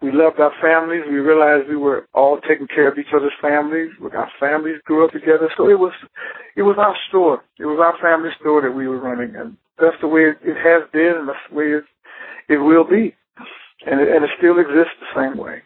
We 0.01 0.11
loved 0.11 0.39
our 0.39 0.51
families. 0.61 1.03
We 1.07 1.19
realized 1.19 1.69
we 1.69 1.75
were 1.75 2.07
all 2.13 2.39
taking 2.47 2.67
care 2.67 2.91
of 2.91 2.97
each 2.97 3.13
other's 3.15 3.37
families. 3.39 3.91
Our 4.01 4.31
families 4.39 4.81
grew 4.85 5.05
up 5.05 5.11
together. 5.11 5.49
So 5.55 5.69
it 5.69 5.77
was, 5.77 5.93
it 6.55 6.63
was 6.63 6.77
our 6.79 6.95
store. 7.07 7.43
It 7.59 7.65
was 7.65 7.79
our 7.79 7.97
family 8.01 8.31
store 8.39 8.61
that 8.63 8.71
we 8.71 8.87
were 8.87 8.99
running. 8.99 9.35
And 9.35 9.57
that's 9.77 9.97
the 10.01 10.07
way 10.07 10.21
it 10.21 10.57
has 10.57 10.89
been 10.91 11.13
and 11.19 11.29
that's 11.29 11.39
the 11.49 11.55
way 11.55 11.65
it, 11.65 11.83
it 12.49 12.57
will 12.57 12.83
be 12.83 13.15
and 13.85 13.99
it, 14.01 14.09
and 14.09 14.23
it 14.23 14.31
still 14.37 14.59
exists 14.59 14.97
the 14.99 15.13
same 15.15 15.37
way. 15.37 15.61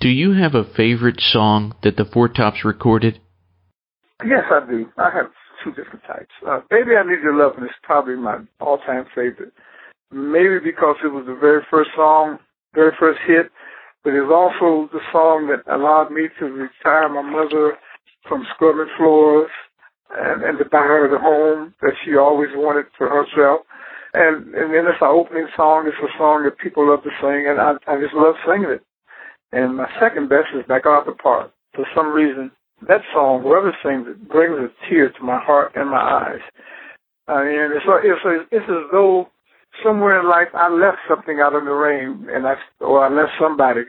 Do 0.00 0.08
you 0.08 0.32
have 0.32 0.54
a 0.54 0.64
favorite 0.64 1.20
song 1.20 1.74
that 1.82 1.96
the 1.96 2.04
Four 2.04 2.28
Tops 2.28 2.64
recorded? 2.64 3.20
Yes, 4.24 4.44
I 4.50 4.68
do. 4.68 4.86
I 4.98 5.10
have 5.14 5.30
two 5.62 5.70
different 5.70 6.04
types. 6.06 6.30
Uh, 6.46 6.60
Baby, 6.70 6.96
I 6.98 7.08
Need 7.08 7.22
Your 7.22 7.36
Loving 7.36 7.64
is 7.64 7.70
probably 7.82 8.16
my 8.16 8.38
all-time 8.60 9.06
favorite. 9.14 9.52
Maybe 10.10 10.58
because 10.58 10.96
it 11.04 11.08
was 11.08 11.24
the 11.26 11.38
very 11.40 11.62
first 11.70 11.90
song, 11.96 12.38
very 12.74 12.92
first 12.98 13.20
hit. 13.26 13.50
but 14.04 14.14
it 14.14 14.22
was 14.22 14.32
also 14.34 14.90
the 14.92 15.00
song 15.12 15.48
that 15.48 15.62
allowed 15.72 16.10
me 16.10 16.28
to 16.38 16.46
retire 16.46 17.08
my 17.08 17.22
mother 17.22 17.78
from 18.28 18.46
scrubbing 18.54 18.90
floors 18.96 19.50
and, 20.10 20.42
and 20.42 20.58
to 20.58 20.64
buy 20.64 20.82
her 20.82 21.08
the 21.10 21.18
home 21.18 21.74
that 21.82 21.94
she 22.04 22.16
always 22.16 22.50
wanted 22.54 22.86
for 22.96 23.08
herself. 23.08 23.62
And 24.14 24.54
and 24.54 24.74
then 24.74 24.84
it's 24.86 25.00
our 25.00 25.08
opening 25.14 25.48
song. 25.56 25.86
It's 25.88 25.96
a 25.96 26.18
song 26.18 26.44
that 26.44 26.58
people 26.58 26.88
love 26.88 27.02
to 27.02 27.10
sing, 27.20 27.46
and 27.48 27.58
I 27.60 27.74
I 27.88 28.00
just 28.00 28.12
love 28.14 28.34
singing 28.46 28.68
it. 28.68 28.84
And 29.52 29.76
my 29.76 29.88
second 30.00 30.28
best 30.28 30.48
is 30.54 30.68
MacArthur 30.68 31.12
Park. 31.12 31.50
For 31.74 31.86
some 31.96 32.12
reason, 32.12 32.50
that 32.88 33.00
song, 33.14 33.42
whoever 33.42 33.74
sings 33.82 34.06
it, 34.08 34.28
brings 34.28 34.58
a 34.58 34.68
tear 34.88 35.08
to 35.10 35.22
my 35.24 35.40
heart 35.40 35.72
and 35.76 35.90
my 35.90 36.00
eyes. 36.00 36.44
I 37.28 37.44
mean, 37.44 37.70
it's 37.72 37.86
it's 38.04 38.48
it's 38.50 38.68
as 38.68 38.90
though 38.92 39.28
somewhere 39.84 40.20
in 40.20 40.28
life 40.28 40.48
I 40.54 40.68
left 40.68 40.98
something 41.08 41.40
out 41.40 41.54
in 41.54 41.64
the 41.64 41.72
rain, 41.72 42.28
and 42.30 42.46
I 42.46 42.54
or 42.80 43.04
I 43.04 43.08
left 43.08 43.32
somebody 43.40 43.82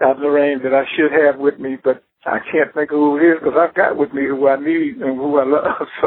out 0.00 0.16
in 0.16 0.22
the 0.22 0.30
rain 0.30 0.60
that 0.62 0.74
I 0.74 0.84
should 0.96 1.12
have 1.12 1.40
with 1.40 1.58
me, 1.58 1.76
but 1.82 2.02
I 2.24 2.38
can't 2.50 2.72
think 2.74 2.90
of 2.90 2.98
who 2.98 3.16
it 3.16 3.22
is 3.22 3.38
because 3.40 3.58
I've 3.58 3.74
got 3.74 3.96
with 3.96 4.12
me 4.12 4.26
who 4.26 4.48
I 4.48 4.56
need 4.56 4.98
and 4.98 5.16
who 5.16 5.38
I 5.38 5.44
love. 5.44 5.88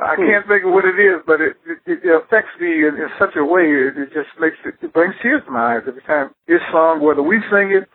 So 0.00 0.06
I 0.06 0.16
hmm. 0.16 0.32
can't 0.32 0.48
think 0.48 0.64
of 0.64 0.72
what 0.72 0.84
it 0.84 0.96
is, 0.96 1.20
but 1.26 1.40
it 1.40 1.56
it, 1.86 2.00
it 2.04 2.22
affects 2.24 2.56
me 2.60 2.88
in, 2.88 2.96
in 2.96 3.08
such 3.18 3.36
a 3.36 3.44
way. 3.44 3.68
It, 3.68 3.98
it 3.98 4.08
just 4.12 4.32
makes 4.40 4.56
it, 4.64 4.74
it 4.80 4.92
brings 4.92 5.14
tears 5.22 5.42
to 5.44 5.50
my 5.50 5.76
eyes 5.76 5.84
every 5.86 6.02
time. 6.02 6.30
This 6.48 6.64
song, 6.72 7.04
whether 7.04 7.22
we 7.22 7.36
sing 7.50 7.72
it, 7.72 7.88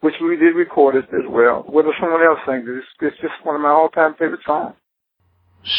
which 0.00 0.14
we 0.20 0.36
did 0.36 0.54
record 0.54 0.96
it 0.96 1.06
as 1.14 1.26
well, 1.28 1.64
whether 1.68 1.94
someone 2.00 2.22
else 2.22 2.40
sings 2.46 2.68
it, 2.68 2.76
it's, 2.76 2.86
it's 3.00 3.16
just 3.22 3.34
one 3.44 3.54
of 3.54 3.62
my 3.62 3.70
all-time 3.70 4.14
favorite 4.18 4.40
songs. 4.44 4.74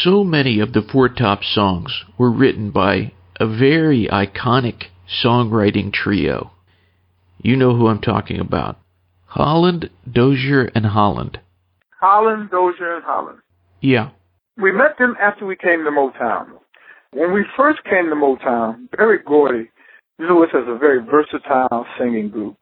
So 0.02 0.24
many 0.24 0.58
of 0.58 0.72
the 0.72 0.82
Four 0.82 1.08
Top 1.08 1.44
songs 1.44 2.04
were 2.18 2.32
written 2.32 2.70
by 2.70 3.12
a 3.38 3.46
very 3.46 4.08
iconic 4.10 4.84
songwriting 5.22 5.92
trio. 5.92 6.52
You 7.38 7.56
know 7.56 7.76
who 7.76 7.86
I'm 7.88 8.00
talking 8.00 8.40
about. 8.40 8.78
Holland, 9.26 9.90
Dozier, 10.10 10.70
and 10.74 10.86
Holland. 10.86 11.38
Holland, 12.00 12.50
Dozier, 12.50 12.96
and 12.96 13.04
Holland. 13.04 13.38
Yeah. 13.80 14.10
We 14.56 14.72
met 14.72 14.96
them 14.98 15.16
after 15.20 15.44
we 15.44 15.56
came 15.56 15.84
to 15.84 15.90
Motown. 15.90 16.46
When 17.12 17.32
we 17.32 17.44
first 17.56 17.84
came 17.84 18.08
to 18.08 18.16
Motown, 18.16 18.90
Berry 18.90 19.18
Gordy 19.24 19.70
knew 20.18 20.42
us 20.42 20.50
as 20.54 20.64
a 20.66 20.78
very 20.78 21.00
versatile 21.04 21.86
singing 21.98 22.30
group. 22.30 22.56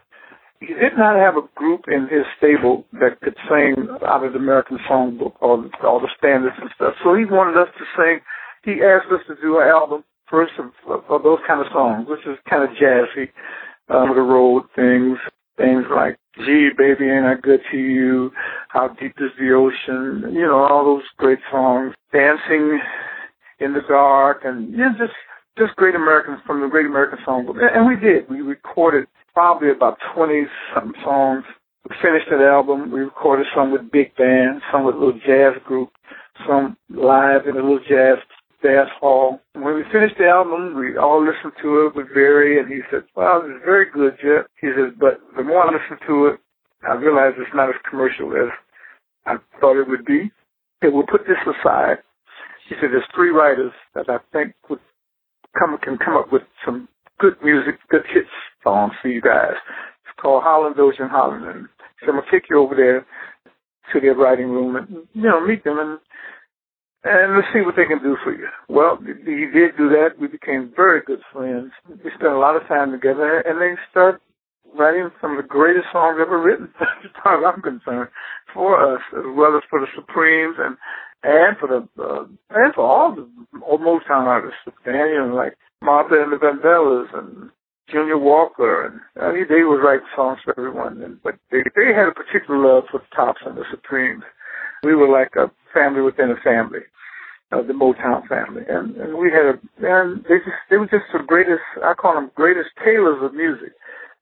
He 0.60 0.66
did 0.74 0.96
not 0.96 1.16
have 1.16 1.36
a 1.36 1.46
group 1.54 1.84
in 1.88 2.08
his 2.08 2.24
stable 2.38 2.84
that 2.94 3.20
could 3.20 3.36
sing 3.48 3.88
out 4.06 4.24
of 4.24 4.32
the 4.32 4.38
American 4.38 4.78
Songbook 4.90 5.34
or 5.40 5.70
all 5.84 6.00
the 6.00 6.08
standards 6.18 6.56
and 6.60 6.70
stuff. 6.74 6.94
So 7.04 7.14
he 7.14 7.24
wanted 7.24 7.60
us 7.60 7.68
to 7.78 7.84
sing. 7.96 8.20
He 8.64 8.82
asked 8.82 9.12
us 9.12 9.20
to 9.28 9.34
do 9.40 9.60
an 9.60 9.68
album 9.68 10.04
first 10.28 10.52
of, 10.58 10.70
of 11.08 11.22
those 11.22 11.40
kind 11.46 11.60
of 11.60 11.66
songs, 11.72 12.06
which 12.08 12.26
is 12.26 12.38
kind 12.48 12.62
of 12.62 12.70
jazzy, 12.76 13.30
um, 13.88 14.14
the 14.14 14.22
road 14.22 14.64
things, 14.74 15.18
things 15.56 15.84
like 15.94 16.18
Gee, 16.36 16.70
baby, 16.76 17.08
ain't 17.08 17.26
I 17.26 17.34
good 17.40 17.60
to 17.70 17.78
you? 17.78 18.32
How 18.68 18.88
deep 18.88 19.14
is 19.20 19.30
the 19.38 19.52
ocean? 19.52 20.34
You 20.34 20.42
know, 20.42 20.64
all 20.64 20.84
those 20.84 21.04
great 21.16 21.38
songs. 21.50 21.94
Dancing 22.12 22.80
in 23.60 23.72
the 23.72 23.82
dark 23.88 24.42
and 24.44 24.70
you 24.72 24.78
know, 24.78 24.90
just 24.98 25.14
just 25.56 25.76
great 25.76 25.94
Americans 25.94 26.40
from 26.44 26.60
the 26.60 26.66
Great 26.66 26.86
American 26.86 27.18
Songbook. 27.24 27.56
And 27.62 27.86
we 27.86 27.94
did. 27.94 28.28
We 28.28 28.40
recorded 28.40 29.06
probably 29.32 29.70
about 29.70 29.98
20 30.14 30.46
something 30.74 31.00
songs. 31.04 31.44
We 31.88 31.94
finished 32.02 32.26
that 32.30 32.40
album. 32.40 32.90
We 32.90 33.00
recorded 33.00 33.46
some 33.54 33.70
with 33.70 33.92
big 33.92 34.16
band, 34.16 34.62
some 34.72 34.84
with 34.84 34.96
a 34.96 34.98
little 34.98 35.20
jazz 35.24 35.54
group, 35.64 35.90
some 36.48 36.76
live 36.90 37.46
in 37.46 37.56
a 37.56 37.62
little 37.62 37.78
jazz 37.88 38.18
Bass 38.64 38.88
Hall. 38.98 39.40
Um, 39.54 39.62
when 39.62 39.74
we 39.76 39.84
finished 39.92 40.16
the 40.16 40.24
album, 40.24 40.74
we 40.74 40.96
all 40.96 41.20
listened 41.20 41.52
to 41.60 41.86
it 41.86 41.94
with 41.94 42.08
Berry, 42.14 42.58
and 42.58 42.66
he 42.66 42.80
said, 42.90 43.04
"Well, 43.14 43.44
it's 43.44 43.62
very 43.62 43.90
good, 43.90 44.16
Jeff." 44.16 44.46
He 44.58 44.72
says, 44.72 44.96
"But 44.98 45.20
the 45.36 45.44
more 45.44 45.68
I 45.68 45.70
listen 45.70 45.98
to 46.08 46.26
it, 46.28 46.40
I 46.82 46.94
realize 46.94 47.34
it's 47.36 47.54
not 47.54 47.68
as 47.68 47.76
commercial 47.88 48.32
as 48.34 48.48
I 49.26 49.36
thought 49.60 49.76
it 49.76 49.86
would 49.86 50.06
be." 50.06 50.32
Okay, 50.80 50.90
we'll 50.90 51.06
put 51.06 51.26
this 51.26 51.36
aside. 51.44 51.98
He 52.66 52.74
said, 52.80 52.90
"There's 52.90 53.06
three 53.14 53.30
writers 53.30 53.72
that 53.92 54.08
I 54.08 54.18
think 54.32 54.54
would 54.70 54.80
come 55.58 55.76
can 55.78 55.98
come 55.98 56.16
up 56.16 56.32
with 56.32 56.42
some 56.64 56.88
good 57.20 57.36
music, 57.42 57.78
good 57.90 58.06
hits 58.06 58.32
songs 58.62 58.94
for 59.02 59.08
you 59.08 59.20
guys. 59.20 59.56
It's 60.06 60.16
called 60.16 60.42
Holland 60.42 60.76
Dozier 60.76 61.06
Holland, 61.06 61.44
and 61.44 61.68
so 62.00 62.08
I'm 62.08 62.16
gonna 62.16 62.30
take 62.30 62.48
you 62.48 62.58
over 62.58 62.74
there 62.74 63.04
to 63.92 64.00
their 64.00 64.14
writing 64.14 64.48
room 64.48 64.76
and 64.76 65.06
you 65.12 65.28
know 65.28 65.40
meet 65.40 65.64
them 65.64 65.78
and." 65.78 65.98
And 67.04 67.36
let's 67.36 67.48
see 67.52 67.60
what 67.60 67.76
they 67.76 67.84
can 67.84 68.02
do 68.02 68.16
for 68.24 68.32
you. 68.32 68.48
Well, 68.68 68.98
he 68.98 69.46
did 69.52 69.76
do 69.76 69.88
that. 69.90 70.16
We 70.18 70.28
became 70.28 70.72
very 70.74 71.02
good 71.02 71.20
friends. 71.32 71.72
We 71.88 72.10
spent 72.16 72.32
a 72.32 72.38
lot 72.38 72.56
of 72.56 72.66
time 72.66 72.92
together, 72.92 73.40
and 73.40 73.60
they 73.60 73.80
start 73.90 74.22
writing 74.74 75.10
some 75.20 75.36
of 75.36 75.42
the 75.42 75.48
greatest 75.48 75.86
songs 75.92 76.18
ever 76.20 76.40
written, 76.40 76.68
as 76.80 77.10
far 77.22 77.38
as 77.38 77.44
I'm 77.44 77.62
concerned, 77.62 78.08
for 78.52 78.80
us, 78.80 79.02
as 79.12 79.24
well 79.36 79.56
as 79.56 79.62
for 79.68 79.80
the 79.80 79.86
Supremes 79.94 80.56
and 80.58 80.76
and 81.22 81.56
for 81.58 81.68
the 81.68 81.88
uh, 82.02 82.24
and 82.50 82.74
for 82.74 82.84
all 82.84 83.14
the 83.14 83.28
old 83.62 83.80
Motown 83.80 84.24
artists, 84.28 84.60
know, 84.86 85.32
like 85.34 85.56
Martha 85.82 86.22
and 86.22 86.32
the 86.32 86.36
Vandellas 86.36 87.08
and 87.16 87.50
Junior 87.90 88.18
Walker, 88.18 88.86
and 88.86 89.00
I 89.22 89.32
mean, 89.32 89.46
they 89.48 89.64
would 89.64 89.82
write 89.82 90.00
songs 90.16 90.38
for 90.44 90.58
everyone. 90.58 91.02
And, 91.02 91.22
but 91.22 91.36
they 91.50 91.62
they 91.76 91.92
had 91.94 92.08
a 92.08 92.12
particular 92.12 92.60
love 92.60 92.84
for 92.90 93.00
the 93.00 93.16
Tops 93.16 93.40
and 93.44 93.56
the 93.56 93.64
Supremes. 93.70 94.24
We 94.82 94.94
were 94.94 95.08
like 95.08 95.32
a 95.36 95.50
family 95.74 96.00
within 96.00 96.30
a 96.30 96.40
family 96.42 96.80
of 97.52 97.66
the 97.66 97.74
Motown 97.74 98.26
family, 98.26 98.62
and, 98.68 98.96
and 98.96 99.18
we 99.18 99.30
had 99.30 99.46
a 99.46 99.54
and 99.84 100.24
they 100.24 100.38
just 100.42 100.58
they 100.70 100.76
were 100.76 100.88
just 100.88 101.06
the 101.12 101.22
greatest. 101.26 101.62
I 101.84 101.94
call 101.94 102.14
them 102.14 102.30
greatest 102.34 102.70
tailors 102.84 103.22
of 103.22 103.34
music. 103.34 103.72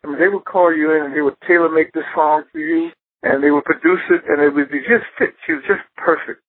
I 0.05 0.09
mean, 0.09 0.19
they 0.19 0.29
would 0.29 0.45
call 0.45 0.75
you 0.75 0.91
in 0.93 1.07
and 1.07 1.15
they 1.15 1.23
would 1.23 1.39
tailor 1.47 1.71
make 1.71 1.93
this 1.93 2.09
song 2.15 2.45
for 2.51 2.59
you, 2.59 2.91
and 3.23 3.43
they 3.43 3.51
would 3.51 3.65
produce 3.65 4.03
it, 4.11 4.23
and 4.29 4.43
it 4.43 4.53
would 4.55 4.71
be 4.71 4.81
just 4.81 5.07
fit. 5.19 5.35
She 5.47 5.53
was 5.55 5.63
just 5.69 5.85
perfect. 5.97 6.43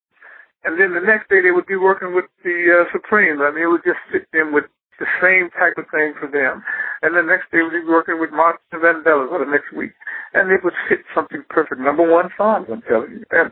And 0.64 0.80
then 0.80 0.94
the 0.96 1.04
next 1.04 1.30
day 1.30 1.42
they 1.42 1.52
would 1.52 1.68
be 1.68 1.76
working 1.76 2.16
with 2.16 2.26
the 2.44 2.56
uh, 2.72 2.86
Supremes. 2.92 3.40
I 3.44 3.52
mean, 3.52 3.64
it 3.64 3.72
would 3.72 3.84
just 3.84 4.00
fit 4.12 4.28
them 4.32 4.54
with 4.54 4.66
the 5.00 5.06
same 5.22 5.52
type 5.60 5.76
of 5.78 5.86
thing 5.92 6.16
for 6.20 6.28
them. 6.32 6.64
And 7.04 7.16
the 7.16 7.24
next 7.24 7.52
day 7.52 7.60
we'd 7.62 7.84
be 7.84 7.88
working 7.88 8.20
with 8.20 8.32
Martin 8.32 8.64
Vandellas 8.74 9.30
for 9.30 9.44
the 9.44 9.52
next 9.52 9.72
week, 9.76 9.92
and 10.34 10.52
it 10.52 10.64
would 10.64 10.76
fit 10.88 11.04
something 11.14 11.44
perfect. 11.50 11.82
Number 11.82 12.08
one 12.08 12.30
song, 12.38 12.66
I'm 12.72 12.82
telling 12.88 13.12
you. 13.12 13.26
And 13.32 13.52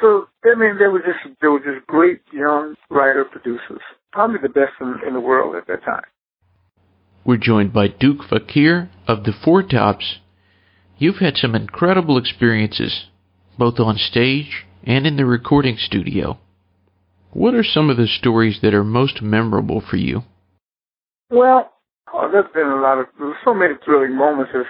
so 0.00 0.28
I 0.44 0.54
mean, 0.58 0.78
there 0.78 0.90
were 0.90 1.00
just 1.00 1.38
there 1.40 1.50
were 1.50 1.60
just 1.60 1.86
great 1.86 2.20
young 2.32 2.74
writer 2.90 3.24
producers, 3.24 3.80
probably 4.12 4.38
the 4.42 4.48
best 4.48 4.72
in, 4.80 4.96
in 5.06 5.14
the 5.14 5.20
world 5.20 5.56
at 5.56 5.66
that 5.66 5.84
time. 5.84 6.04
We're 7.24 7.38
joined 7.38 7.72
by 7.72 7.88
Duke 7.88 8.22
Fakir 8.28 8.88
of 9.08 9.24
the 9.24 9.32
Four 9.32 9.62
Tops. 9.62 10.18
You've 10.98 11.16
had 11.16 11.36
some 11.36 11.54
incredible 11.54 12.18
experiences, 12.18 13.06
both 13.58 13.80
on 13.80 13.98
stage 13.98 14.64
and 14.84 15.06
in 15.06 15.16
the 15.16 15.26
recording 15.26 15.76
studio. 15.76 16.38
What 17.32 17.54
are 17.54 17.64
some 17.64 17.90
of 17.90 17.96
the 17.96 18.06
stories 18.06 18.60
that 18.62 18.72
are 18.72 18.84
most 18.84 19.20
memorable 19.20 19.82
for 19.82 19.96
you? 19.96 20.22
Well, 21.30 21.72
oh, 22.14 22.30
there's 22.30 22.50
been 22.54 22.68
a 22.68 22.80
lot 22.80 22.98
of 22.98 23.06
there's 23.18 23.36
so 23.44 23.52
many 23.52 23.74
thrilling 23.84 24.16
moments. 24.16 24.52
It's, 24.54 24.68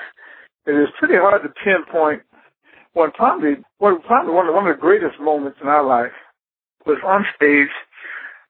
it 0.67 0.73
is 0.73 0.89
pretty 0.99 1.15
hard 1.15 1.43
to 1.43 1.49
pinpoint 1.63 2.23
one 2.97 3.13
probably 3.13 3.61
one 3.77 4.01
probably 4.01 4.33
one 4.33 4.49
of, 4.49 4.55
one 4.55 4.67
of 4.67 4.75
the 4.75 4.81
greatest 4.81 5.21
moments 5.21 5.59
in 5.61 5.69
our 5.69 5.85
life 5.85 6.17
was 6.87 6.97
on 7.05 7.27
stage 7.37 7.69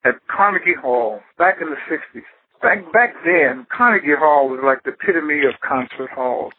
at 0.05 0.15
Carnegie 0.31 0.79
Hall 0.81 1.21
back 1.37 1.57
in 1.61 1.69
the 1.69 1.81
'60s. 1.91 2.23
Back 2.63 2.87
back 2.93 3.15
then, 3.25 3.67
Carnegie 3.77 4.15
Hall 4.17 4.49
was 4.49 4.61
like 4.63 4.85
the 4.85 4.95
epitome 4.95 5.45
of 5.45 5.59
concert 5.67 6.11
halls. 6.15 6.53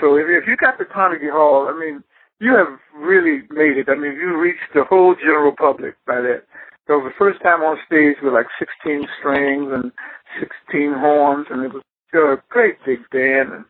So 0.00 0.16
if, 0.16 0.26
if 0.26 0.48
you 0.48 0.56
got 0.56 0.78
to 0.78 0.84
Carnegie 0.84 1.30
Hall, 1.30 1.70
I 1.70 1.78
mean, 1.78 2.02
you 2.40 2.56
have 2.58 2.74
really 2.92 3.46
made 3.50 3.78
it. 3.78 3.88
I 3.88 3.94
mean, 3.94 4.18
you 4.18 4.36
reached 4.36 4.74
the 4.74 4.82
whole 4.82 5.14
general 5.14 5.54
public 5.56 5.94
by 6.06 6.20
that. 6.20 6.42
So 6.88 6.98
the 6.98 7.14
first 7.16 7.40
time 7.42 7.62
on 7.62 7.78
stage 7.86 8.16
with 8.20 8.34
like 8.34 8.50
16 8.58 9.06
strings 9.20 9.70
and 9.70 9.92
16 10.40 10.92
horns, 10.98 11.46
and 11.50 11.62
it 11.62 11.72
was 11.72 11.84
a 12.14 12.42
great 12.50 12.82
big 12.84 12.98
band 13.12 13.52
and 13.52 13.64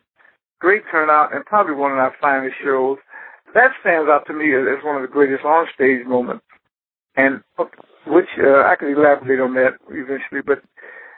great 0.59 0.81
turnout, 0.89 1.35
and 1.35 1.45
probably 1.45 1.75
one 1.75 1.91
of 1.91 1.99
our 1.99 2.15
finest 2.19 2.55
shows 2.63 2.97
that 3.53 3.71
stands 3.81 4.09
out 4.09 4.25
to 4.27 4.33
me 4.33 4.53
as 4.55 4.83
one 4.83 4.95
of 4.95 5.01
the 5.01 5.11
greatest 5.11 5.45
on-stage 5.45 6.05
moments, 6.05 6.45
and 7.15 7.41
which 8.07 8.29
uh, 8.39 8.65
I 8.65 8.75
could 8.77 8.91
elaborate 8.91 9.39
on 9.39 9.53
that 9.55 9.77
eventually. 9.89 10.41
But 10.45 10.61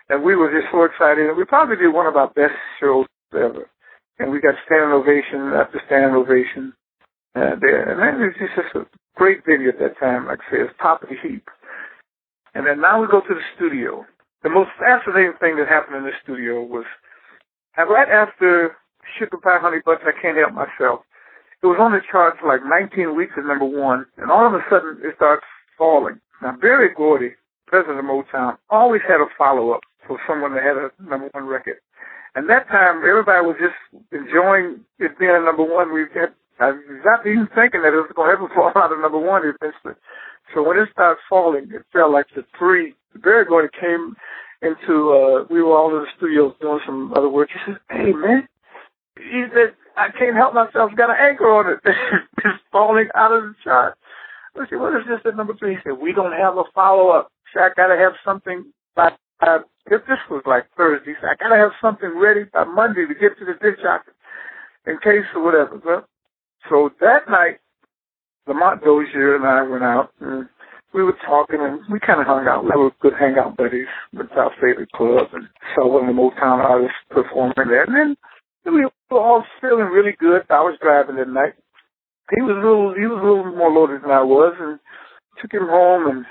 and 0.10 0.24
we 0.24 0.36
were 0.36 0.52
just 0.52 0.72
so 0.72 0.84
excited, 0.84 1.28
and 1.28 1.38
we 1.38 1.46
probably 1.46 1.78
did 1.78 1.94
one 1.94 2.06
of 2.06 2.16
our 2.16 2.30
best 2.30 2.54
shows 2.80 3.08
ever. 3.34 3.70
And 4.20 4.32
we 4.32 4.40
got 4.40 4.56
standing 4.66 4.94
ovation 4.94 5.52
after 5.58 5.82
standing 5.88 6.16
ovation 6.16 6.74
uh, 7.36 7.60
there, 7.60 7.90
and 7.92 8.00
that 8.00 8.16
was 8.16 8.36
just 8.40 8.76
a 8.76 8.86
great 9.16 9.44
video 9.46 9.70
at 9.70 9.80
that 9.80 10.00
time. 10.00 10.28
Like 10.28 10.40
I 10.48 10.52
say, 10.52 10.62
it's 10.62 10.74
top 10.80 11.04
of 11.04 11.10
the 11.10 11.16
heap. 11.20 11.50
And 12.54 12.66
then 12.66 12.80
now 12.80 13.02
we 13.02 13.08
go 13.08 13.20
to 13.20 13.34
the 13.34 13.48
studio. 13.56 14.06
The 14.44 14.50
most 14.50 14.70
fascinating 14.80 15.34
thing 15.42 15.58
that 15.58 15.68
happened 15.68 15.98
in 15.98 16.04
the 16.04 16.16
studio 16.24 16.64
was 16.64 16.86
right 17.76 18.08
after 18.08 18.78
Sugar 19.20 19.38
Pie 19.38 19.60
Honey 19.60 19.82
Bunch, 19.84 20.00
I 20.06 20.16
Can't 20.22 20.38
Help 20.38 20.54
Myself. 20.54 21.02
It 21.64 21.68
was 21.68 21.78
on 21.80 21.92
the 21.92 22.02
chart 22.12 22.36
for 22.40 22.48
like 22.48 22.62
19 22.64 23.16
weeks 23.16 23.34
at 23.38 23.46
number 23.46 23.66
one, 23.66 24.06
and 24.18 24.30
all 24.30 24.46
of 24.46 24.54
a 24.54 24.64
sudden 24.70 25.00
it 25.02 25.16
starts 25.16 25.46
falling. 25.78 26.20
Now, 26.42 26.56
Berry 26.60 26.94
Gordy, 26.94 27.32
president 27.68 28.00
of 28.00 28.06
Motown, 28.06 28.58
always 28.70 29.02
had 29.08 29.22
a 29.22 29.28
follow-up 29.38 29.82
for 30.08 30.20
someone 30.28 30.54
that 30.54 30.64
had 30.64 30.78
a 30.78 30.92
number 31.02 31.30
one 31.32 31.46
record. 31.46 31.78
And 32.36 32.50
that 32.50 32.68
time, 32.68 32.98
everybody 33.08 33.46
was 33.48 33.56
just 33.60 33.80
enjoying 34.12 34.82
it 35.00 35.18
being 35.18 35.32
a 35.32 35.40
number 35.40 35.64
one. 35.64 35.94
We 35.94 36.06
had, 36.14 36.36
I 36.60 36.72
was 36.72 37.02
not 37.06 37.26
even 37.26 37.48
thinking 37.56 37.82
that 37.82 37.96
it 37.96 38.04
was 38.04 38.12
going 38.14 38.30
to 38.30 38.34
ever 38.36 38.50
fall 38.54 38.72
out 38.76 38.92
of 38.92 39.00
number 39.00 39.20
one 39.20 39.42
eventually. 39.48 39.96
So 40.54 40.62
when 40.62 40.78
it 40.78 40.90
started 40.92 41.20
falling, 41.30 41.72
it 41.72 41.84
felt 41.92 42.12
like 42.12 42.28
the 42.36 42.46
three, 42.60 42.94
Berry 43.16 43.46
Gordy 43.46 43.70
came 43.80 44.16
into, 44.62 45.12
uh, 45.12 45.46
we 45.50 45.64
were 45.64 45.76
all 45.76 45.96
in 45.96 46.04
the 46.04 46.12
studio 46.18 46.56
doing 46.60 46.80
some 46.86 47.14
other 47.16 47.30
work. 47.30 47.50
He 47.52 47.60
said, 47.66 47.80
hey 47.90 48.12
man, 48.12 48.48
he 49.18 49.46
said, 49.54 49.76
I 49.98 50.10
can't 50.12 50.36
help 50.36 50.54
myself, 50.54 50.92
got 50.96 51.10
an 51.10 51.18
anchor 51.20 51.50
on 51.50 51.72
it. 51.72 51.80
it's 52.38 52.64
falling 52.72 53.08
out 53.16 53.32
of 53.32 53.44
the 53.44 53.56
chart. 53.64 53.98
I 54.56 54.66
said, 54.70 54.80
what 54.80 54.96
is 54.96 55.08
this 55.08 55.20
at 55.26 55.36
number 55.36 55.56
three? 55.58 55.76
He 55.76 55.80
said, 55.84 56.00
we 56.02 56.14
don't 56.14 56.32
have 56.32 56.58
a 56.58 56.64
follow 56.74 57.10
up. 57.10 57.32
So 57.54 57.62
I 57.62 57.70
gotta 57.76 57.98
have 57.98 58.14
something 58.24 58.66
by 58.96 59.12
uh, 59.42 59.60
if 59.88 60.02
this 60.08 60.20
was 60.30 60.44
like 60.46 60.66
Thursday, 60.76 61.14
so 61.22 61.28
I 61.28 61.36
gotta 61.40 61.58
have 61.58 61.72
something 61.82 62.18
ready 62.18 62.46
by 62.52 62.64
Monday 62.64 63.06
to 63.06 63.14
get 63.14 63.38
to 63.40 63.46
the 63.46 63.54
disc 63.62 63.82
jockey 63.82 64.12
in 64.88 64.98
case 65.00 65.28
or 65.36 65.44
whatever. 65.44 65.82
Well, 65.84 66.06
so 66.70 66.90
that 67.02 67.30
night, 67.30 67.60
Lamont 68.48 68.84
Dozier 68.84 69.36
and 69.36 69.46
I 69.46 69.64
went 69.64 69.84
out 69.84 70.12
and 70.20 70.48
we 70.94 71.04
were 71.04 71.18
talking 71.26 71.60
and 71.60 71.82
we 71.92 72.00
kind 72.00 72.22
of 72.22 72.28
hung 72.28 72.48
out. 72.48 72.64
We 72.64 72.72
were 72.76 72.92
good 73.02 73.14
hangout 73.20 73.58
buddies 73.58 73.88
with 74.14 74.32
our 74.38 74.52
favorite 74.62 74.92
club 74.92 75.28
and 75.34 75.48
saw 75.76 75.88
one 75.88 76.10
of 76.10 76.16
the 76.16 76.22
Motown 76.22 76.64
artists 76.64 76.98
performing 77.10 77.68
there. 77.68 77.84
And 77.84 77.96
then 77.96 78.16
we 78.74 78.86
were 79.12 79.20
all 79.20 79.44
feeling 79.62 79.86
really 79.86 80.16
good. 80.20 80.44
I 80.50 80.62
was 80.62 80.78
driving 80.82 81.18
that 81.18 81.30
night. 81.30 81.54
He 82.36 82.42
was 82.42 82.58
a 82.58 82.60
little, 82.60 82.94
he 82.96 83.06
was 83.06 83.22
a 83.22 83.26
little 83.26 83.56
more 83.56 83.72
loaded 83.72 84.02
than 84.02 84.12
I 84.12 84.24
was 84.24 84.56
and 84.60 84.80
took 85.42 85.54
him 85.54 85.68
home 85.68 86.08
and 86.08 86.26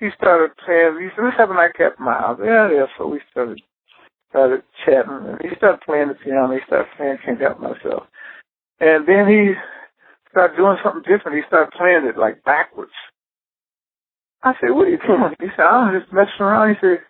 he 0.00 0.08
started 0.16 0.56
playing. 0.64 0.98
He 1.00 1.08
said, 1.14 1.24
"Let's 1.24 1.36
have 1.38 1.50
a 1.50 1.54
nightcap 1.54 1.98
house." 1.98 2.38
Yeah, 2.42 2.70
yeah. 2.70 2.86
So 2.98 3.06
we 3.06 3.20
started 3.30 3.60
started 4.30 4.62
chatting, 4.84 5.32
and 5.32 5.40
he 5.40 5.54
started 5.56 5.80
playing 5.86 6.08
the 6.08 6.14
piano. 6.14 6.52
He 6.52 6.60
started 6.66 6.90
playing 6.96 7.18
"Can't 7.24 7.40
Help 7.40 7.60
Myself," 7.60 8.04
and 8.80 9.06
then 9.06 9.28
he 9.28 9.54
started 10.30 10.56
doing 10.56 10.76
something 10.82 11.02
different. 11.06 11.38
He 11.38 11.46
started 11.46 11.72
playing 11.72 12.04
it 12.04 12.18
like 12.18 12.42
backwards. 12.44 12.92
I 14.42 14.52
said, 14.60 14.70
"What 14.74 14.88
are 14.88 14.90
you 14.90 14.98
doing?" 15.06 15.34
He 15.40 15.48
said, 15.56 15.64
"I'm 15.66 15.98
just 15.98 16.12
messing 16.12 16.40
around." 16.40 16.74
He 16.74 16.80
said, 16.80 17.00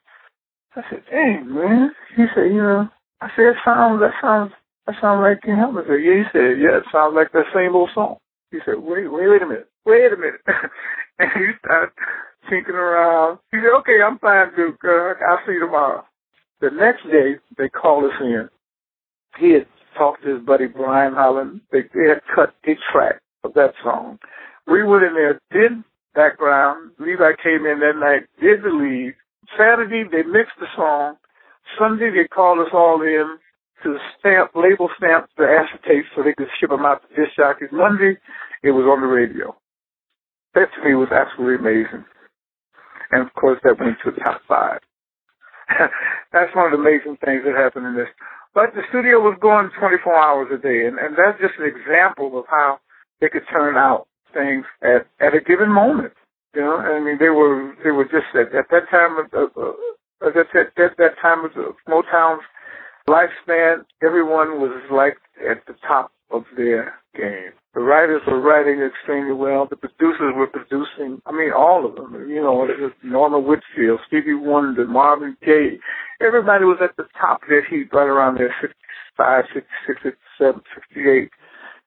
"I 0.77 0.83
said, 0.91 1.03
dang 1.11 1.53
man." 1.53 1.91
He 2.17 2.25
said, 2.35 2.53
"You 2.53 2.63
know," 2.63 2.89
I 3.25 3.29
said, 3.35 3.57
"It 3.57 3.61
sounds 3.65 4.01
that 4.01 4.13
sounds 4.21 4.53
that 4.87 4.97
sounds 5.01 5.25
like 5.25 5.41
Can't 5.43 5.59
Help 5.59 5.73
Myself." 5.75 5.97
Yeah, 5.97 6.21
he 6.21 6.25
said, 6.33 6.61
"Yeah, 6.61 6.77
it 6.79 6.85
sounds 6.93 7.17
like 7.17 7.33
that 7.33 7.49
same 7.57 7.75
old 7.75 7.91
song." 7.95 8.21
He 8.53 8.61
said, 8.65 8.79
"Wait, 8.79 9.09
wait, 9.09 9.29
wait 9.33 9.43
a 9.43 9.47
minute, 9.49 9.69
wait 9.87 10.13
a 10.13 10.17
minute," 10.17 10.45
and 11.19 11.31
he 11.33 11.57
started 11.65 11.91
tinkering 12.49 12.77
around. 12.77 13.39
He 13.51 13.59
said, 13.59 13.75
okay, 13.81 13.99
I'm 14.05 14.19
fine, 14.19 14.55
Duke. 14.57 14.81
Uh, 14.85 15.15
I'll 15.29 15.41
see 15.47 15.55
you 15.55 15.61
tomorrow. 15.61 16.05
The 16.61 16.71
next 16.71 17.05
day, 17.05 17.37
they 17.59 17.69
called 17.69 18.05
us 18.05 18.19
in. 18.21 18.49
He 19.39 19.53
had 19.53 19.67
talked 19.97 20.23
to 20.25 20.37
his 20.37 20.45
buddy 20.45 20.67
Brian 20.67 21.15
Holland. 21.15 21.61
They, 21.73 21.83
they 21.95 22.09
had 22.09 22.21
cut 22.35 22.55
a 22.67 22.75
track 22.93 23.21
of 23.43 23.55
that 23.55 23.75
song. 23.83 24.19
We 24.67 24.83
went 24.83 25.05
in 25.05 25.15
there, 25.15 25.41
did 25.53 25.83
background. 26.15 26.93
Levi 26.99 27.33
came 27.43 27.67
in 27.67 27.81
that 27.81 27.99
night, 27.99 28.23
did 28.41 28.63
the 28.63 28.71
lead. 28.71 29.15
Saturday, 29.59 30.05
they 30.11 30.23
mixed 30.23 30.57
the 30.59 30.67
song. 30.77 31.17
Sunday, 31.79 32.11
they 32.11 32.29
called 32.29 32.61
us 32.61 32.73
all 32.73 33.03
in 33.03 33.39
to 33.83 33.99
stamp, 34.19 34.53
label 34.55 34.89
stamp 34.97 35.29
the 35.37 35.45
acetate 35.45 36.05
so 36.15 36.23
they 36.23 36.35
could 36.35 36.49
ship 36.59 36.71
them 36.71 36.85
out 36.85 37.03
to 37.03 37.09
disc 37.15 37.37
jockeys. 37.37 37.69
Monday, 37.73 38.17
it 38.63 38.71
was 38.71 38.87
on 38.89 39.01
the 39.01 39.07
radio. 39.07 39.55
That 40.55 40.69
to 40.75 40.89
me 40.89 40.95
was 40.95 41.13
absolutely 41.13 41.61
amazing. 41.61 42.05
And 43.11 43.23
of 43.27 43.35
course, 43.35 43.61
that 43.65 43.79
went 43.79 43.99
to 44.05 44.11
the 44.11 44.21
top 44.21 44.41
five. 44.49 44.81
that's 46.33 46.55
one 46.55 46.73
of 46.73 46.73
the 46.73 46.83
amazing 46.83 47.19
things 47.25 47.43
that 47.45 47.55
happened 47.55 47.87
in 47.87 47.97
this. 47.97 48.09
But 48.55 48.73
the 48.75 48.83
studio 48.89 49.19
was 49.19 49.37
going 49.41 49.71
24 49.79 50.15
hours 50.15 50.49
a 50.55 50.59
day, 50.59 50.87
and, 50.87 50.99
and 50.99 51.17
that's 51.19 51.41
just 51.41 51.59
an 51.59 51.67
example 51.67 52.39
of 52.39 52.47
how 52.49 52.79
they 53.21 53.29
could 53.29 53.43
turn 53.51 53.77
out 53.77 54.07
things 54.33 54.65
at, 54.83 55.07
at 55.21 55.35
a 55.35 55.41
given 55.41 55.71
moment. 55.71 56.15
You 56.55 56.63
know, 56.63 56.77
I 56.79 57.01
mean, 57.01 57.19
they 57.19 57.31
were 57.31 57.75
they 57.83 57.91
were 57.91 58.05
just 58.05 58.31
at, 58.35 58.55
at 58.55 58.71
that 58.71 58.87
time 58.91 59.19
of, 59.19 59.27
uh, 59.35 59.75
uh, 60.25 60.29
at 60.29 60.47
that, 60.55 60.73
that 60.77 60.97
that 60.99 61.19
time 61.21 61.45
of 61.45 61.53
Motown's 61.89 62.43
lifespan, 63.09 63.85
everyone 64.03 64.61
was 64.61 64.81
like 64.91 65.19
at 65.49 65.65
the 65.67 65.75
top 65.87 66.13
of 66.31 66.45
their 66.57 66.95
game. 67.17 67.53
The 67.75 67.81
writers 67.81 68.23
were 68.27 68.41
writing 68.41 68.81
extremely 68.81 69.35
well. 69.35 69.67
The 69.69 69.77
producers 69.77 70.33
were 70.37 70.47
producing. 70.47 71.21
I 71.27 71.33
mean, 71.33 71.53
all 71.53 71.85
of 71.85 71.97
them. 71.97 72.15
You 72.29 72.41
know, 72.41 72.69
Norman 73.03 73.45
Whitfield, 73.45 74.01
Stevie 74.07 74.35
Wonder, 74.35 74.87
Marvin 74.87 75.37
Gaye. 75.45 75.79
Everybody 76.21 76.65
was 76.65 76.79
at 76.81 76.97
the 76.97 77.07
top 77.21 77.43
of 77.43 77.49
their 77.49 77.67
heap 77.67 77.93
right 77.93 78.07
around 78.07 78.39
there, 78.39 78.55
65, 78.61 79.45
66, 79.53 80.03
67, 80.39 80.63
68. 80.95 81.31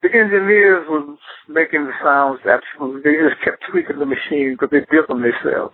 The 0.04 0.10
engineers 0.13 0.86
were 0.89 1.15
making 1.47 1.86
the 1.86 1.93
sounds 2.04 2.41
absolutely. 2.45 3.02
They 3.02 3.17
just 3.17 3.41
kept 3.43 3.63
tweaking 3.71 4.00
the 4.00 4.06
machine 4.06 4.54
because 4.60 4.69
they 4.69 4.86
built 4.91 5.08
them 5.08 5.23
themselves. 5.23 5.73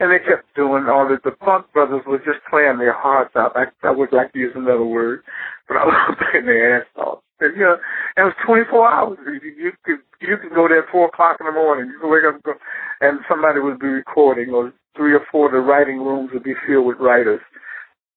And 0.00 0.10
they 0.10 0.18
kept 0.18 0.50
doing 0.56 0.86
all 0.90 1.08
this. 1.08 1.22
The 1.22 1.36
Funk 1.44 1.66
Brothers 1.72 2.02
were 2.06 2.18
just 2.18 2.42
playing 2.50 2.78
their 2.78 2.96
hearts 2.96 3.30
out. 3.36 3.54
I, 3.54 3.70
I 3.86 3.92
would 3.92 4.12
like 4.12 4.32
to 4.32 4.38
use 4.38 4.52
another 4.56 4.84
word, 4.84 5.22
but 5.68 5.76
I 5.76 5.84
was 5.86 6.18
playing 6.18 6.46
their 6.46 6.80
ass 6.80 6.86
off. 6.96 7.20
And, 7.40 7.54
you 7.56 7.62
know, 7.62 7.76
it 8.16 8.22
was 8.22 8.34
24 8.46 8.90
hours. 8.90 9.18
You, 9.26 9.50
you 9.54 9.72
could 9.84 9.98
you 10.20 10.36
could 10.38 10.54
go 10.54 10.66
there 10.68 10.82
at 10.82 10.90
four 10.90 11.06
o'clock 11.06 11.36
in 11.40 11.46
the 11.46 11.52
morning. 11.52 11.90
You 11.90 11.98
could 12.00 12.10
wake 12.10 12.24
up 12.26 12.34
and, 12.34 12.42
go, 12.42 12.54
and 13.00 13.20
somebody 13.28 13.60
would 13.60 13.78
be 13.78 13.86
recording, 13.86 14.50
or 14.50 14.72
three 14.96 15.12
or 15.14 15.20
four 15.30 15.46
of 15.46 15.52
the 15.52 15.58
writing 15.58 15.98
rooms 15.98 16.30
would 16.32 16.44
be 16.44 16.54
filled 16.66 16.86
with 16.86 16.98
writers. 16.98 17.40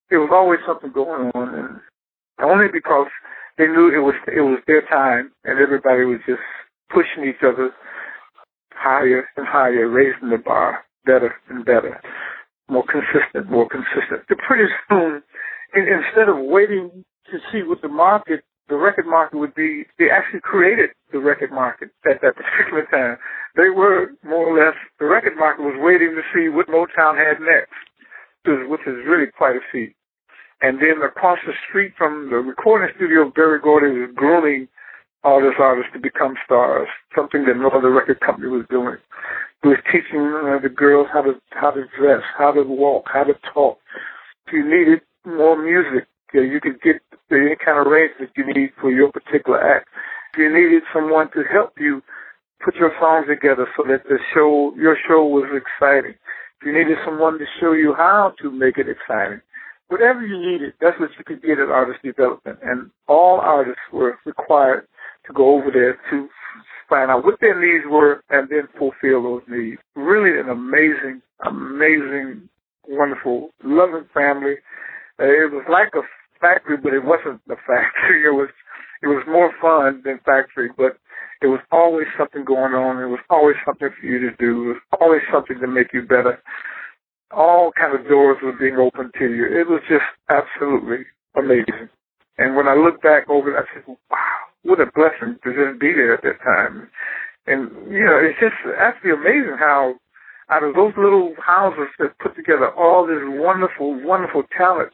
There 0.09 0.19
was 0.19 0.29
always 0.31 0.59
something 0.65 0.91
going 0.93 1.31
on, 1.35 1.53
and 1.53 1.79
only 2.41 2.67
because 2.71 3.07
they 3.57 3.65
knew 3.65 3.89
it 3.89 3.99
was 4.05 4.15
it 4.27 4.41
was 4.41 4.59
their 4.67 4.81
time, 4.87 5.31
and 5.43 5.59
everybody 5.59 6.05
was 6.05 6.21
just 6.25 6.41
pushing 6.89 7.27
each 7.27 7.43
other 7.43 7.71
higher 8.71 9.27
and 9.35 9.45
higher, 9.45 9.89
raising 9.89 10.29
the 10.29 10.37
bar 10.37 10.86
better 11.07 11.33
and 11.49 11.65
better, 11.65 11.99
more 12.69 12.83
consistent, 12.85 13.49
more 13.49 13.67
consistent. 13.67 14.27
Pretty 14.47 14.69
soon, 14.89 15.23
instead 15.73 16.27
of 16.29 16.37
waiting 16.37 17.05
to 17.31 17.37
see 17.51 17.63
what 17.63 17.81
the 17.81 17.87
market 17.89 18.43
the 18.69 18.75
record 18.75 19.07
market 19.07 19.37
would 19.37 19.55
be, 19.55 19.85
they 19.97 20.11
actually 20.11 20.41
created 20.41 20.89
the 21.11 21.19
record 21.19 21.51
market 21.51 21.89
at 22.03 22.19
that 22.21 22.35
particular 22.35 22.85
time. 22.91 23.17
They 23.55 23.69
were 23.69 24.11
more 24.23 24.43
or 24.43 24.59
less, 24.59 24.75
the 24.99 25.05
record 25.05 25.37
market 25.37 25.63
was 25.63 25.79
waiting 25.79 26.15
to 26.15 26.23
see 26.35 26.49
what 26.49 26.67
Motown 26.67 27.15
had 27.15 27.39
next, 27.39 27.71
which 28.69 28.81
is 28.85 29.07
really 29.07 29.31
quite 29.37 29.55
a 29.55 29.63
feat. 29.71 29.95
And 30.61 30.79
then 30.79 31.01
across 31.05 31.39
the 31.45 31.53
street 31.69 31.93
from 31.97 32.29
the 32.29 32.37
recording 32.37 32.93
studio, 32.97 33.31
Berry 33.33 33.59
Gordy 33.61 33.87
was 33.99 34.09
grooming 34.15 34.67
these 35.23 35.59
artists 35.59 35.91
to 35.93 35.99
become 35.99 36.35
stars, 36.45 36.87
something 37.15 37.45
that 37.45 37.57
no 37.57 37.69
other 37.69 37.91
record 37.91 38.19
company 38.19 38.47
was 38.47 38.65
doing. 38.69 38.97
He 39.63 39.69
was 39.69 39.79
teaching 39.91 40.21
uh, 40.21 40.59
the 40.61 40.69
girls 40.69 41.07
how 41.11 41.21
to 41.21 41.33
how 41.51 41.71
to 41.71 41.85
dress, 41.97 42.21
how 42.37 42.51
to 42.51 42.63
walk, 42.63 43.05
how 43.11 43.23
to 43.23 43.33
talk. 43.53 43.79
If 44.45 44.53
you 44.53 44.63
needed 44.63 45.01
more 45.25 45.57
music, 45.61 46.07
you, 46.33 46.41
know, 46.41 46.47
you 46.47 46.61
could 46.61 46.81
get 46.81 47.01
any 47.31 47.55
kind 47.63 47.79
of 47.79 47.87
range 47.87 48.13
that 48.19 48.29
you 48.37 48.45
need 48.45 48.71
for 48.79 48.91
your 48.91 49.11
particular 49.11 49.59
act. 49.59 49.87
If 50.33 50.39
you 50.39 50.53
needed 50.53 50.83
someone 50.93 51.31
to 51.31 51.43
help 51.51 51.73
you 51.77 52.01
put 52.63 52.75
your 52.75 52.93
songs 52.99 53.27
together 53.27 53.67
so 53.75 53.83
that 53.87 54.03
the 54.03 54.19
show, 54.33 54.73
your 54.77 54.97
show 55.07 55.25
was 55.25 55.49
exciting. 55.51 56.15
If 56.61 56.65
you 56.65 56.73
needed 56.73 56.97
someone 57.05 57.37
to 57.39 57.45
show 57.59 57.73
you 57.73 57.93
how 57.93 58.33
to 58.41 58.51
make 58.51 58.77
it 58.77 58.87
exciting, 58.87 59.41
whatever 59.89 60.25
you 60.25 60.39
needed, 60.39 60.73
that's 60.79 60.99
what 60.99 61.09
you 61.17 61.23
could 61.25 61.41
get 61.41 61.59
at 61.59 61.69
artist 61.69 62.01
development. 62.03 62.59
And 62.63 62.91
all 63.07 63.39
artists 63.39 63.81
were 63.91 64.17
required 64.25 64.87
to 65.27 65.33
go 65.33 65.55
over 65.55 65.71
there 65.71 65.97
to 66.11 66.29
find 66.89 67.11
out 67.11 67.23
what 67.23 67.39
their 67.41 67.59
needs 67.59 67.85
were 67.89 68.23
and 68.29 68.49
then 68.49 68.67
fulfill 68.77 69.23
those 69.23 69.43
needs. 69.47 69.77
Really 69.95 70.39
an 70.39 70.49
amazing, 70.49 71.21
amazing, 71.45 72.49
wonderful, 72.87 73.49
loving 73.63 74.05
family. 74.13 74.55
Uh, 75.19 75.25
it 75.25 75.51
was 75.51 75.65
like 75.69 75.89
a 75.95 76.01
factory, 76.39 76.77
but 76.77 76.93
it 76.93 77.03
wasn't 77.03 77.41
a 77.49 77.55
factory. 77.67 78.23
It 78.25 78.33
was 78.33 78.49
it 79.01 79.07
was 79.07 79.23
more 79.27 79.51
fun 79.61 80.01
than 80.03 80.19
factory, 80.25 80.69
but 80.75 80.97
it 81.41 81.47
was 81.47 81.59
always 81.71 82.07
something 82.17 82.43
going 82.43 82.73
on. 82.73 83.01
It 83.01 83.05
was 83.07 83.19
always 83.29 83.55
something 83.65 83.89
for 83.89 84.05
you 84.05 84.19
to 84.19 84.35
do. 84.37 84.71
It 84.71 84.73
was 84.73 84.81
always 84.99 85.21
something 85.31 85.59
to 85.59 85.67
make 85.67 85.93
you 85.93 86.01
better. 86.01 86.41
All 87.31 87.71
kind 87.73 87.93
of 87.93 88.07
doors 88.07 88.37
were 88.41 88.57
being 88.57 88.77
opened 88.77 89.13
to 89.19 89.25
you. 89.25 89.45
It 89.45 89.67
was 89.67 89.81
just 89.87 90.05
absolutely 90.29 91.05
amazing. 91.35 91.89
And 92.39 92.55
when 92.55 92.67
I 92.67 92.73
look 92.73 93.01
back 93.01 93.29
over 93.29 93.55
it, 93.55 93.59
I 93.59 93.65
said, 93.73 93.83
wow, 93.87 94.36
what 94.67 94.83
a 94.83 94.91
blessing 94.91 95.39
to 95.43 95.49
just 95.55 95.79
be 95.79 95.95
there 95.95 96.13
at 96.13 96.23
that 96.27 96.43
time. 96.43 96.91
And, 97.47 97.71
you 97.87 98.03
know, 98.03 98.19
it's 98.19 98.35
just 98.35 98.59
absolutely 98.75 99.15
amazing 99.15 99.55
how 99.55 99.95
out 100.51 100.63
of 100.63 100.75
those 100.75 100.91
little 100.99 101.31
houses 101.39 101.87
that 101.99 102.19
put 102.19 102.35
together 102.35 102.67
all 102.75 103.07
this 103.07 103.23
wonderful, 103.23 103.95
wonderful 104.03 104.43
talent 104.51 104.91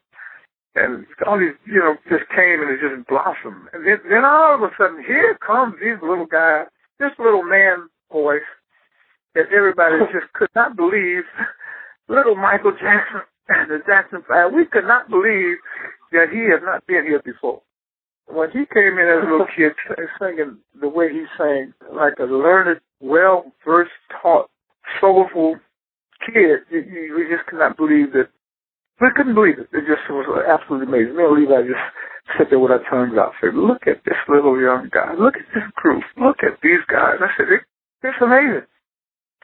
and 0.76 1.06
all 1.26 1.40
these, 1.42 1.58
you 1.66 1.82
know, 1.82 1.98
just 2.06 2.30
came 2.30 2.62
and 2.62 2.70
it 2.70 2.86
just 2.86 3.08
blossomed. 3.10 3.66
And 3.74 3.86
then, 3.86 3.98
then 4.10 4.26
all 4.26 4.56
of 4.56 4.62
a 4.62 4.70
sudden, 4.78 5.02
here 5.02 5.38
comes 5.42 5.76
this 5.82 5.98
little 6.02 6.30
guy, 6.30 6.66
this 7.00 7.14
little 7.18 7.44
man 7.44 7.90
voice 8.12 8.46
that 9.34 9.50
everybody 9.50 9.98
just 10.14 10.32
could 10.34 10.54
not 10.56 10.78
believe. 10.78 11.26
Little 12.10 12.36
Michael 12.36 12.74
Jackson 12.74 13.26
and 13.50 13.72
the 13.74 13.82
Jackson 13.86 14.24
Five. 14.28 14.54
We 14.54 14.66
could 14.66 14.86
not 14.86 15.10
believe 15.10 15.58
that 16.12 16.30
he 16.30 16.46
had 16.50 16.62
not 16.62 16.86
been 16.86 17.06
here 17.06 17.22
before. 17.26 17.62
When 18.28 18.50
he 18.52 18.66
came 18.74 18.98
in 18.98 19.08
as 19.08 19.28
a 19.28 19.32
little 19.32 19.48
kid 19.56 19.74
singing 20.20 20.58
the 20.80 20.90
way 20.90 21.10
he 21.12 21.26
sang, 21.38 21.74
like 21.92 22.14
a 22.20 22.24
learned, 22.24 22.80
well 23.00 23.52
versed, 23.66 23.92
taught, 24.22 24.50
soulful 25.00 25.58
kid, 26.26 26.64
you, 26.72 26.80
you, 26.80 27.16
we 27.18 27.36
just 27.36 27.46
could 27.48 27.60
not 27.60 27.78
believe 27.78 28.14
that. 28.14 28.30
We 29.02 29.10
couldn't 29.16 29.36
believe 29.36 29.60
it. 29.60 29.68
It 29.74 29.84
just 29.90 30.06
was 30.08 30.24
absolutely 30.48 30.88
amazing. 30.88 31.18
Me 31.18 31.24
and 31.26 31.36
Levi 31.36 31.68
just 31.68 31.86
sat 32.38 32.48
there 32.50 32.60
with 32.60 32.72
our 32.72 32.84
tongues 32.88 33.18
out, 33.18 33.34
said, 33.42 33.56
"Look 33.56 33.88
at 33.88 34.06
this 34.06 34.22
little 34.30 34.56
young 34.56 34.88
guy. 34.94 35.12
Look 35.20 35.36
at 35.36 35.50
this 35.54 35.68
group. 35.76 36.04
Look 36.16 36.40
at 36.44 36.62
these 36.62 36.80
guys." 36.88 37.20
I 37.20 37.28
said, 37.36 37.52
it, 37.52 37.62
"It's 38.04 38.22
amazing." 38.22 38.64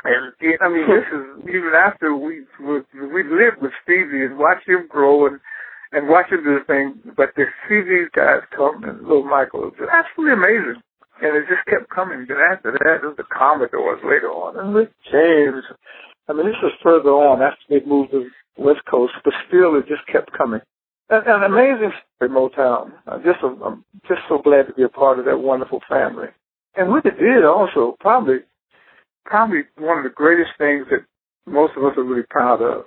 And 0.04 0.32
I 0.62 0.70
mean, 0.70 0.88
this 0.88 1.08
is 1.12 1.50
even 1.50 1.74
after 1.76 2.16
we 2.16 2.46
we 2.64 3.24
lived 3.24 3.60
with 3.62 3.74
Stevie 3.84 4.24
and 4.24 4.38
watched 4.38 4.68
him 4.68 4.88
grow 4.88 5.28
and 5.28 5.42
and 5.92 6.08
watch 6.08 6.32
him 6.32 6.44
do 6.44 6.60
thing. 6.68 7.00
But 7.18 7.36
to 7.36 7.46
see 7.68 7.82
these 7.82 8.10
guys 8.16 8.42
come 8.56 8.84
and 8.84 9.02
little 9.02 9.24
Michael, 9.24 9.72
was 9.72 9.90
absolutely 9.92 10.34
amazing. 10.34 10.82
And 11.22 11.36
it 11.36 11.46
just 11.50 11.66
kept 11.68 11.90
coming. 11.90 12.26
Then 12.28 12.38
after 12.40 12.72
that, 12.72 13.04
it 13.04 13.08
was 13.08 13.18
the 13.18 13.28
Commodores 13.28 14.00
later 14.04 14.32
on, 14.32 14.58
and 14.58 14.74
Rick 14.74 14.92
James. 15.12 15.64
I 16.30 16.34
mean, 16.34 16.46
this 16.46 16.62
was 16.62 16.72
further 16.82 17.10
on 17.10 17.42
after 17.42 17.60
they 17.68 17.86
moved 17.86 18.12
to 18.12 18.30
West 18.58 18.86
Coast, 18.90 19.14
but 19.24 19.34
still, 19.48 19.76
it 19.76 19.88
just 19.88 20.06
kept 20.08 20.32
coming. 20.32 20.62
An, 21.10 21.24
an 21.26 21.44
amazing 21.44 21.92
story, 22.16 22.30
Motown. 22.30 22.92
I'm 23.08 23.24
just, 23.24 23.40
I'm 23.44 23.84
just 24.08 24.22
so 24.30 24.38
glad 24.38 24.68
to 24.68 24.74
be 24.74 24.84
a 24.84 24.90
part 24.90 25.20
of 25.20 25.26
that 25.26 25.40
wonderful 25.40 25.82
family. 25.90 26.28
And 26.76 26.90
what 26.90 27.06
it 27.06 27.18
did 27.20 27.44
also, 27.44 27.98
probably 28.00 28.46
probably 29.26 29.62
one 29.78 29.98
of 29.98 30.04
the 30.04 30.10
greatest 30.10 30.52
things 30.58 30.86
that 30.90 31.06
most 31.46 31.74
of 31.78 31.84
us 31.84 31.98
are 31.98 32.04
really 32.04 32.26
proud 32.30 32.62
of, 32.62 32.86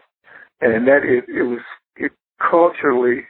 and 0.60 0.86
that 0.86 1.02
it, 1.04 1.24
it 1.28 1.42
was 1.42 1.60
culturally 2.50 3.22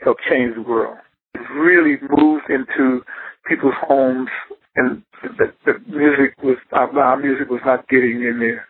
helped 0.00 0.22
change 0.28 0.54
the 0.54 0.62
world. 0.62 0.98
It 1.34 1.48
really 1.54 1.98
moved 2.16 2.48
into 2.48 3.02
people's 3.48 3.74
homes, 3.80 4.28
and 4.76 5.02
the, 5.22 5.52
the 5.64 5.74
music 5.88 6.34
was 6.42 6.56
our, 6.72 6.88
our 6.98 7.16
music 7.16 7.48
was 7.48 7.60
not 7.64 7.88
getting 7.88 8.22
in 8.22 8.38
there. 8.40 8.66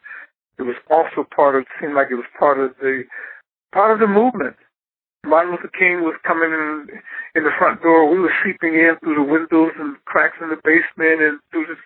It 0.59 0.63
was 0.63 0.77
also 0.91 1.29
part 1.35 1.57
of. 1.57 1.63
It 1.63 1.69
seemed 1.81 1.95
like 1.95 2.09
it 2.11 2.15
was 2.17 2.31
part 2.39 2.59
of 2.59 2.73
the 2.81 3.03
part 3.73 3.93
of 3.93 4.01
the 4.01 4.07
movement. 4.07 4.57
Martin 5.25 5.51
Luther 5.51 5.71
King 5.77 6.07
was 6.07 6.15
coming 6.23 6.51
in 6.55 6.87
in 7.35 7.43
the 7.43 7.51
front 7.59 7.83
door. 7.83 8.09
We 8.09 8.21
were 8.21 8.33
seeping 8.47 8.75
in 8.75 8.95
through 9.03 9.17
the 9.17 9.27
windows 9.27 9.75
and 9.79 9.97
cracks 10.07 10.39
in 10.41 10.49
the 10.49 10.63
basement 10.63 11.21
and 11.21 11.41
through 11.51 11.67
the 11.67 11.77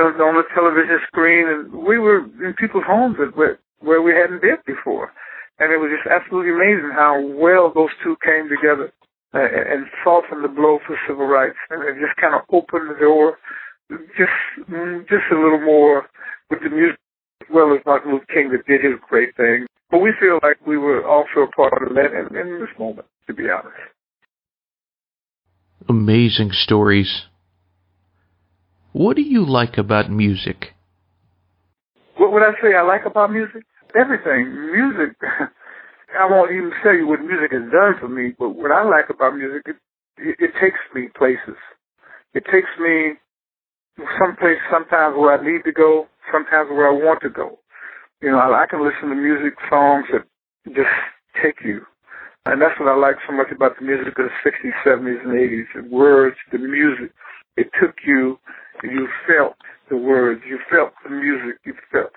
on 0.00 0.38
the 0.38 0.46
television 0.54 1.00
screen, 1.08 1.48
and 1.48 1.72
we 1.74 1.98
were 1.98 2.24
in 2.46 2.54
people's 2.58 2.86
homes 2.86 3.16
where 3.34 3.58
where 3.80 4.00
we 4.00 4.12
hadn't 4.12 4.40
been 4.40 4.56
before, 4.66 5.12
and 5.58 5.72
it 5.72 5.78
was 5.78 5.90
just 5.94 6.08
absolutely 6.10 6.52
amazing 6.52 6.90
how 6.92 7.20
well 7.20 7.72
those 7.74 7.94
two 8.02 8.16
came 8.24 8.48
together 8.48 8.92
uh, 9.34 9.42
and 9.42 9.86
softened 10.02 10.44
the 10.44 10.48
blow 10.48 10.78
for 10.86 10.96
civil 11.06 11.26
rights, 11.26 11.58
and 11.70 11.82
it 11.82 12.00
just 12.00 12.16
kind 12.20 12.34
of 12.34 12.42
opened 12.50 12.90
the 12.90 12.98
door 12.98 13.38
just 14.16 14.32
just 15.08 15.26
a 15.30 15.34
little 15.34 15.60
more 15.60 16.06
with 16.50 16.60
the 16.62 16.70
music 16.70 16.98
as 17.42 17.48
well 17.52 17.74
as 17.74 17.80
Martin 17.84 18.12
Luther 18.12 18.26
King 18.32 18.50
that 18.50 18.66
did 18.66 18.84
his 18.84 18.98
great 19.08 19.36
thing. 19.36 19.66
But 19.90 19.98
we 19.98 20.12
feel 20.18 20.38
like 20.42 20.64
we 20.66 20.78
were 20.78 21.06
also 21.06 21.40
a 21.40 21.50
part 21.50 21.86
of 21.86 21.94
that 21.94 22.12
in, 22.12 22.36
in 22.36 22.60
this 22.60 22.70
moment, 22.78 23.06
to 23.26 23.34
be 23.34 23.44
honest. 23.50 23.76
Amazing 25.88 26.50
stories. 26.52 27.26
What 28.92 29.16
do 29.16 29.22
you 29.22 29.44
like 29.44 29.76
about 29.76 30.10
music? 30.10 30.72
What 32.16 32.32
would 32.32 32.42
I 32.42 32.52
say 32.62 32.74
I 32.74 32.82
like 32.82 33.04
about 33.04 33.30
music? 33.30 33.64
Everything. 33.94 34.50
Music. 34.72 35.16
I 36.18 36.30
won't 36.30 36.52
even 36.52 36.70
tell 36.82 36.94
you 36.94 37.06
what 37.06 37.20
music 37.20 37.50
has 37.52 37.66
done 37.72 37.94
for 37.98 38.08
me, 38.08 38.34
but 38.38 38.50
what 38.50 38.70
I 38.70 38.84
like 38.84 39.10
about 39.10 39.36
music, 39.36 39.62
it, 39.66 40.36
it, 40.38 40.52
takes 40.60 40.78
me 40.94 41.08
places. 41.16 41.58
It 42.34 42.44
takes 42.52 42.70
me 42.78 43.18
someplace 44.18 44.62
sometimes 44.70 45.16
where 45.18 45.34
I 45.34 45.42
need 45.42 45.64
to 45.64 45.72
go, 45.72 46.06
sometimes 46.30 46.70
where 46.70 46.86
I 46.86 46.94
want 46.94 47.20
to 47.22 47.30
go. 47.30 47.58
You 48.22 48.30
know, 48.30 48.38
I, 48.38 48.62
I 48.62 48.66
can 48.70 48.84
listen 48.84 49.08
to 49.10 49.16
music 49.16 49.58
songs 49.68 50.06
that 50.12 50.22
just 50.70 50.94
take 51.42 51.64
you. 51.64 51.82
And 52.46 52.60
that's 52.60 52.78
what 52.78 52.88
I 52.88 52.96
like 52.96 53.16
so 53.26 53.34
much 53.34 53.48
about 53.50 53.78
the 53.78 53.86
music 53.86 54.18
of 54.18 54.26
the 54.28 54.50
60s, 54.50 54.76
70s, 54.86 55.24
and 55.24 55.32
80s. 55.32 55.66
The 55.74 55.88
words, 55.90 56.36
the 56.52 56.58
music. 56.58 57.10
It 57.56 57.70
took 57.80 57.96
you 58.06 58.38
and 58.82 58.92
you 58.92 59.08
felt 59.26 59.56
the 59.88 59.96
words. 59.96 60.42
You 60.46 60.58
felt 60.70 60.92
the 61.02 61.10
music. 61.10 61.58
You 61.64 61.74
felt, 61.90 62.10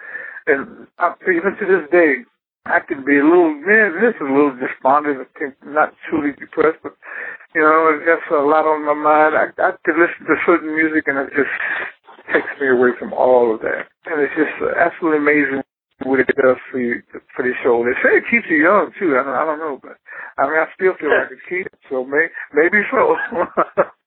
and 0.47 0.87
I, 0.97 1.13
even 1.27 1.55
to 1.59 1.65
this 1.65 1.89
day, 1.91 2.23
I 2.65 2.79
can 2.79 3.05
be 3.05 3.19
a 3.19 3.23
little, 3.23 3.53
man, 3.53 3.95
this 4.01 4.15
is 4.15 4.21
a 4.21 4.31
little 4.31 4.55
despondent, 4.55 5.23
I 5.23 5.27
think 5.39 5.55
not 5.65 5.93
truly 6.09 6.31
depressed, 6.35 6.79
but, 6.83 6.95
you 7.55 7.61
know, 7.61 7.95
it's 7.95 8.03
just 8.03 8.31
a 8.31 8.43
lot 8.43 8.67
on 8.67 8.83
my 8.83 8.95
mind. 8.95 9.35
I, 9.35 9.47
I 9.61 9.71
could 9.85 9.95
listen 9.95 10.27
to 10.27 10.35
certain 10.45 10.75
music 10.75 11.07
and 11.07 11.17
it 11.17 11.31
just 11.31 11.53
takes 12.33 12.51
me 12.59 12.67
away 12.67 12.91
from 12.99 13.13
all 13.13 13.55
of 13.55 13.61
that. 13.61 13.87
And 14.07 14.19
it's 14.19 14.35
just 14.35 14.55
absolutely 14.75 15.23
amazing 15.23 15.63
what 16.03 16.19
it 16.19 16.27
does 16.27 16.59
for 16.71 16.79
you, 16.79 17.01
for 17.35 17.43
the 17.43 17.53
show. 17.63 17.83
They 17.87 17.95
say 18.03 18.19
it 18.19 18.27
keeps 18.29 18.51
you 18.51 18.67
young 18.67 18.91
too. 18.99 19.15
I 19.15 19.23
don't, 19.23 19.35
I 19.35 19.45
don't 19.45 19.59
know, 19.59 19.79
but 19.81 19.95
I 20.37 20.47
mean, 20.47 20.59
I 20.59 20.67
still 20.75 20.93
feel 20.99 21.09
like 21.09 21.31
a 21.31 21.39
kid, 21.47 21.71
so 21.89 22.03
may, 22.03 22.27
maybe 22.53 22.83
so. 22.91 23.15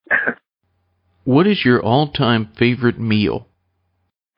What 1.25 1.47
is 1.47 1.65
your 1.65 1.83
all-time 1.83 2.51
favorite 2.59 2.99
meal? 2.99 3.47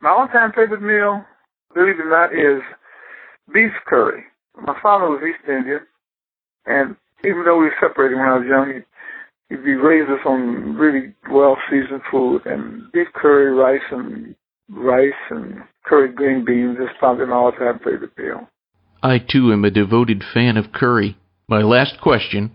My 0.01 0.11
all-time 0.11 0.53
favorite 0.53 0.83
meal, 0.83 1.25
believe 1.75 1.99
it 1.99 2.07
or 2.07 2.11
not, 2.11 2.33
is 2.33 2.63
beef 3.53 3.73
curry. 3.87 4.25
My 4.57 4.77
father 4.83 5.09
was 5.09 5.23
East 5.23 5.49
Indian, 5.49 5.81
and 6.67 6.97
even 7.25 7.45
though 7.45 7.59
we 7.59 7.67
were 7.67 7.81
separated 7.81 8.17
when 8.17 8.29
I 8.29 8.39
was 8.39 8.47
young, 8.47 8.83
he, 9.49 9.57
he 9.57 9.73
raised 9.75 10.11
us 10.11 10.25
on 10.27 10.77
really 10.77 11.15
well-seasoned 11.31 12.03
food, 12.11 12.43
and 12.47 12.91
beef 12.93 13.09
curry, 13.15 13.53
rice, 13.53 13.81
and 13.91 14.35
rice 14.69 15.13
and 15.31 15.63
curried 15.85 16.15
green 16.15 16.45
beans 16.45 16.79
is 16.79 16.89
probably 16.99 17.27
my 17.27 17.37
all-time 17.37 17.79
favorite 17.79 18.17
meal. 18.17 18.49
I 19.03 19.19
too 19.19 19.53
am 19.53 19.65
a 19.65 19.71
devoted 19.71 20.23
fan 20.33 20.57
of 20.57 20.73
curry. 20.73 21.17
My 21.49 21.61
last 21.63 22.01
question 22.01 22.55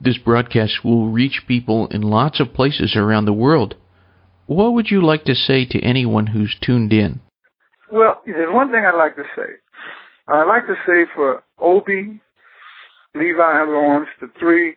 this 0.00 0.18
broadcast 0.18 0.84
will 0.84 1.08
reach 1.08 1.44
people 1.46 1.86
in 1.86 2.02
lots 2.02 2.40
of 2.40 2.52
places 2.52 2.94
around 2.96 3.24
the 3.24 3.32
world. 3.32 3.76
What 4.46 4.74
would 4.74 4.90
you 4.90 5.00
like 5.00 5.24
to 5.24 5.34
say 5.34 5.64
to 5.66 5.80
anyone 5.80 6.26
who's 6.26 6.56
tuned 6.60 6.92
in? 6.92 7.20
Well, 7.94 8.22
there's 8.26 8.52
one 8.52 8.72
thing 8.72 8.82
I'd 8.84 8.98
like 8.98 9.14
to 9.14 9.22
say. 9.36 9.54
I'd 10.26 10.50
like 10.50 10.66
to 10.66 10.74
say 10.84 11.06
for 11.14 11.44
Obie, 11.62 12.18
Levi 13.14 13.60
and 13.62 13.70
Lawrence, 13.70 14.08
the 14.20 14.26
three 14.36 14.74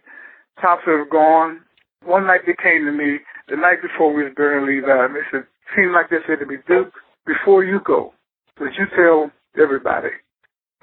tops 0.62 0.84
that 0.86 1.00
have 1.00 1.10
gone, 1.10 1.62
one 2.06 2.28
night 2.28 2.42
they 2.46 2.54
came 2.62 2.86
to 2.86 2.92
me, 2.92 3.18
the 3.50 3.56
night 3.56 3.82
before 3.82 4.14
we 4.14 4.24
was 4.24 4.34
burying 4.38 4.68
Levi, 4.68 5.06
and 5.06 5.16
they 5.16 5.26
said, 5.32 5.50
seemed 5.76 5.94
like 5.94 6.12
they 6.12 6.22
said 6.28 6.38
to 6.42 6.46
me, 6.46 6.58
Duke, 6.68 6.94
before 7.26 7.64
you 7.64 7.80
go, 7.84 8.14
would 8.60 8.78
you 8.78 8.86
tell 8.96 9.32
everybody, 9.60 10.14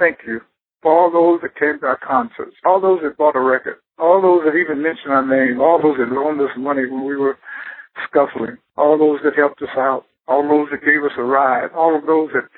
thank 0.00 0.18
you 0.26 0.40
for 0.82 0.90
all 0.90 1.12
those 1.12 1.40
that 1.42 1.54
came 1.54 1.78
to 1.78 1.86
our 1.86 2.00
concerts, 2.02 2.56
all 2.66 2.80
those 2.80 2.98
that 3.04 3.16
bought 3.16 3.36
a 3.36 3.40
record, 3.40 3.76
all 3.96 4.20
those 4.20 4.42
that 4.44 4.58
even 4.58 4.82
mentioned 4.82 5.12
our 5.12 5.24
name, 5.24 5.60
all 5.60 5.80
those 5.80 5.98
that 5.98 6.10
loaned 6.10 6.40
us 6.40 6.50
money 6.58 6.84
when 6.90 7.04
we 7.06 7.14
were 7.14 7.38
scuffling, 8.10 8.58
all 8.76 8.98
those 8.98 9.20
that 9.22 9.38
helped 9.38 9.62
us 9.62 9.70
out, 9.78 10.04
all 10.26 10.42
those 10.48 10.68
that 10.70 10.84
gave 10.84 11.02
us 11.04 11.16
a 11.18 11.22
ride, 11.22 11.70
all 11.74 11.96
of 11.96 12.06
those 12.06 12.30
that 12.32 12.48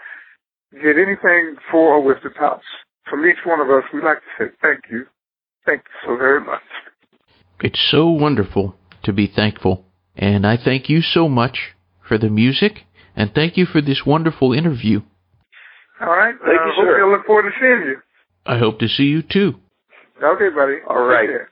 did 0.73 0.97
anything 0.97 1.57
for 1.71 1.95
or 1.95 2.03
with 2.03 2.19
the 2.23 2.31
tops. 2.31 2.65
From 3.09 3.25
each 3.25 3.39
one 3.45 3.61
of 3.61 3.71
us, 3.71 3.85
we'd 3.93 4.05
like 4.05 4.19
to 4.19 4.45
say 4.45 4.51
thank 4.63 4.81
you. 4.91 5.07
Thank 5.65 5.83
you 5.83 6.09
so 6.09 6.17
very 6.17 6.41
much. 6.41 6.63
It's 7.61 7.89
so 7.91 8.09
wonderful 8.09 8.77
to 9.05 9.13
be 9.13 9.27
thankful. 9.27 9.85
And 10.17 10.47
I 10.47 10.57
thank 10.63 10.89
you 10.89 11.01
so 11.03 11.29
much 11.29 11.75
for 12.07 12.19
the 12.19 12.29
music 12.29 12.85
and 13.15 13.33
thank 13.35 13.57
you 13.57 13.67
for 13.67 13.81
this 13.81 14.03
wonderful 14.05 14.53
interview. 14.53 15.01
All 16.01 16.09
right. 16.09 16.35
Thank 16.39 16.61
uh, 16.61 16.65
you, 16.65 16.73
hope 16.77 16.85
sir. 16.85 17.07
I 17.07 17.11
look 17.11 17.27
forward 17.27 17.51
to 17.51 17.57
seeing 17.59 17.91
you. 17.91 17.97
I 18.45 18.59
hope 18.59 18.79
to 18.81 18.89
see 18.89 19.05
you 19.05 19.23
too. 19.23 19.55
Okay, 20.23 20.51
buddy. 20.55 20.77
All 20.89 21.03
right. 21.03 21.27
Take 21.27 21.31
care. 21.31 21.51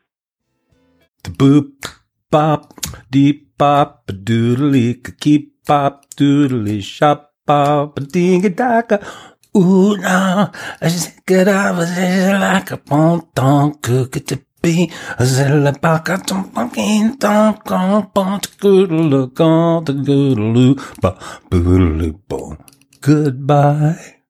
The 1.24 1.30
boop 1.30 1.96
bop 2.30 2.74
deep 3.10 3.53
bop 3.58 4.04
a 4.08 4.12
doodly 4.12 4.86
keep 5.20 5.64
bop 5.66 6.06
doodly 6.16 6.82
shop 6.82 7.32
bop 7.46 7.98
a 7.98 8.00
ding 8.00 8.44
a 8.44 8.50
daka. 8.50 8.96
Ooh 9.56 9.96
no, 9.96 10.50
I 10.80 10.88
just 10.88 11.24
get 11.26 11.48
up 11.48 11.76
like 11.76 12.70
a 12.70 12.76
ponton 12.76 13.74
cook 13.80 14.16
it 14.16 14.26
to 14.28 14.40
be 14.60 14.90
a 15.18 15.24
zilla 15.24 15.72
baka 15.72 16.20
some 16.26 16.50
fucking 16.50 17.16
donk 17.16 17.70
on 17.70 18.10
pont 18.10 18.58
goodle 18.58 19.30
on 19.38 19.84
the 19.84 19.92
goodle 19.92 20.74
ba 21.00 21.16
boodle 21.50 22.12
bon. 22.28 22.56
Goodbye. 23.00 24.14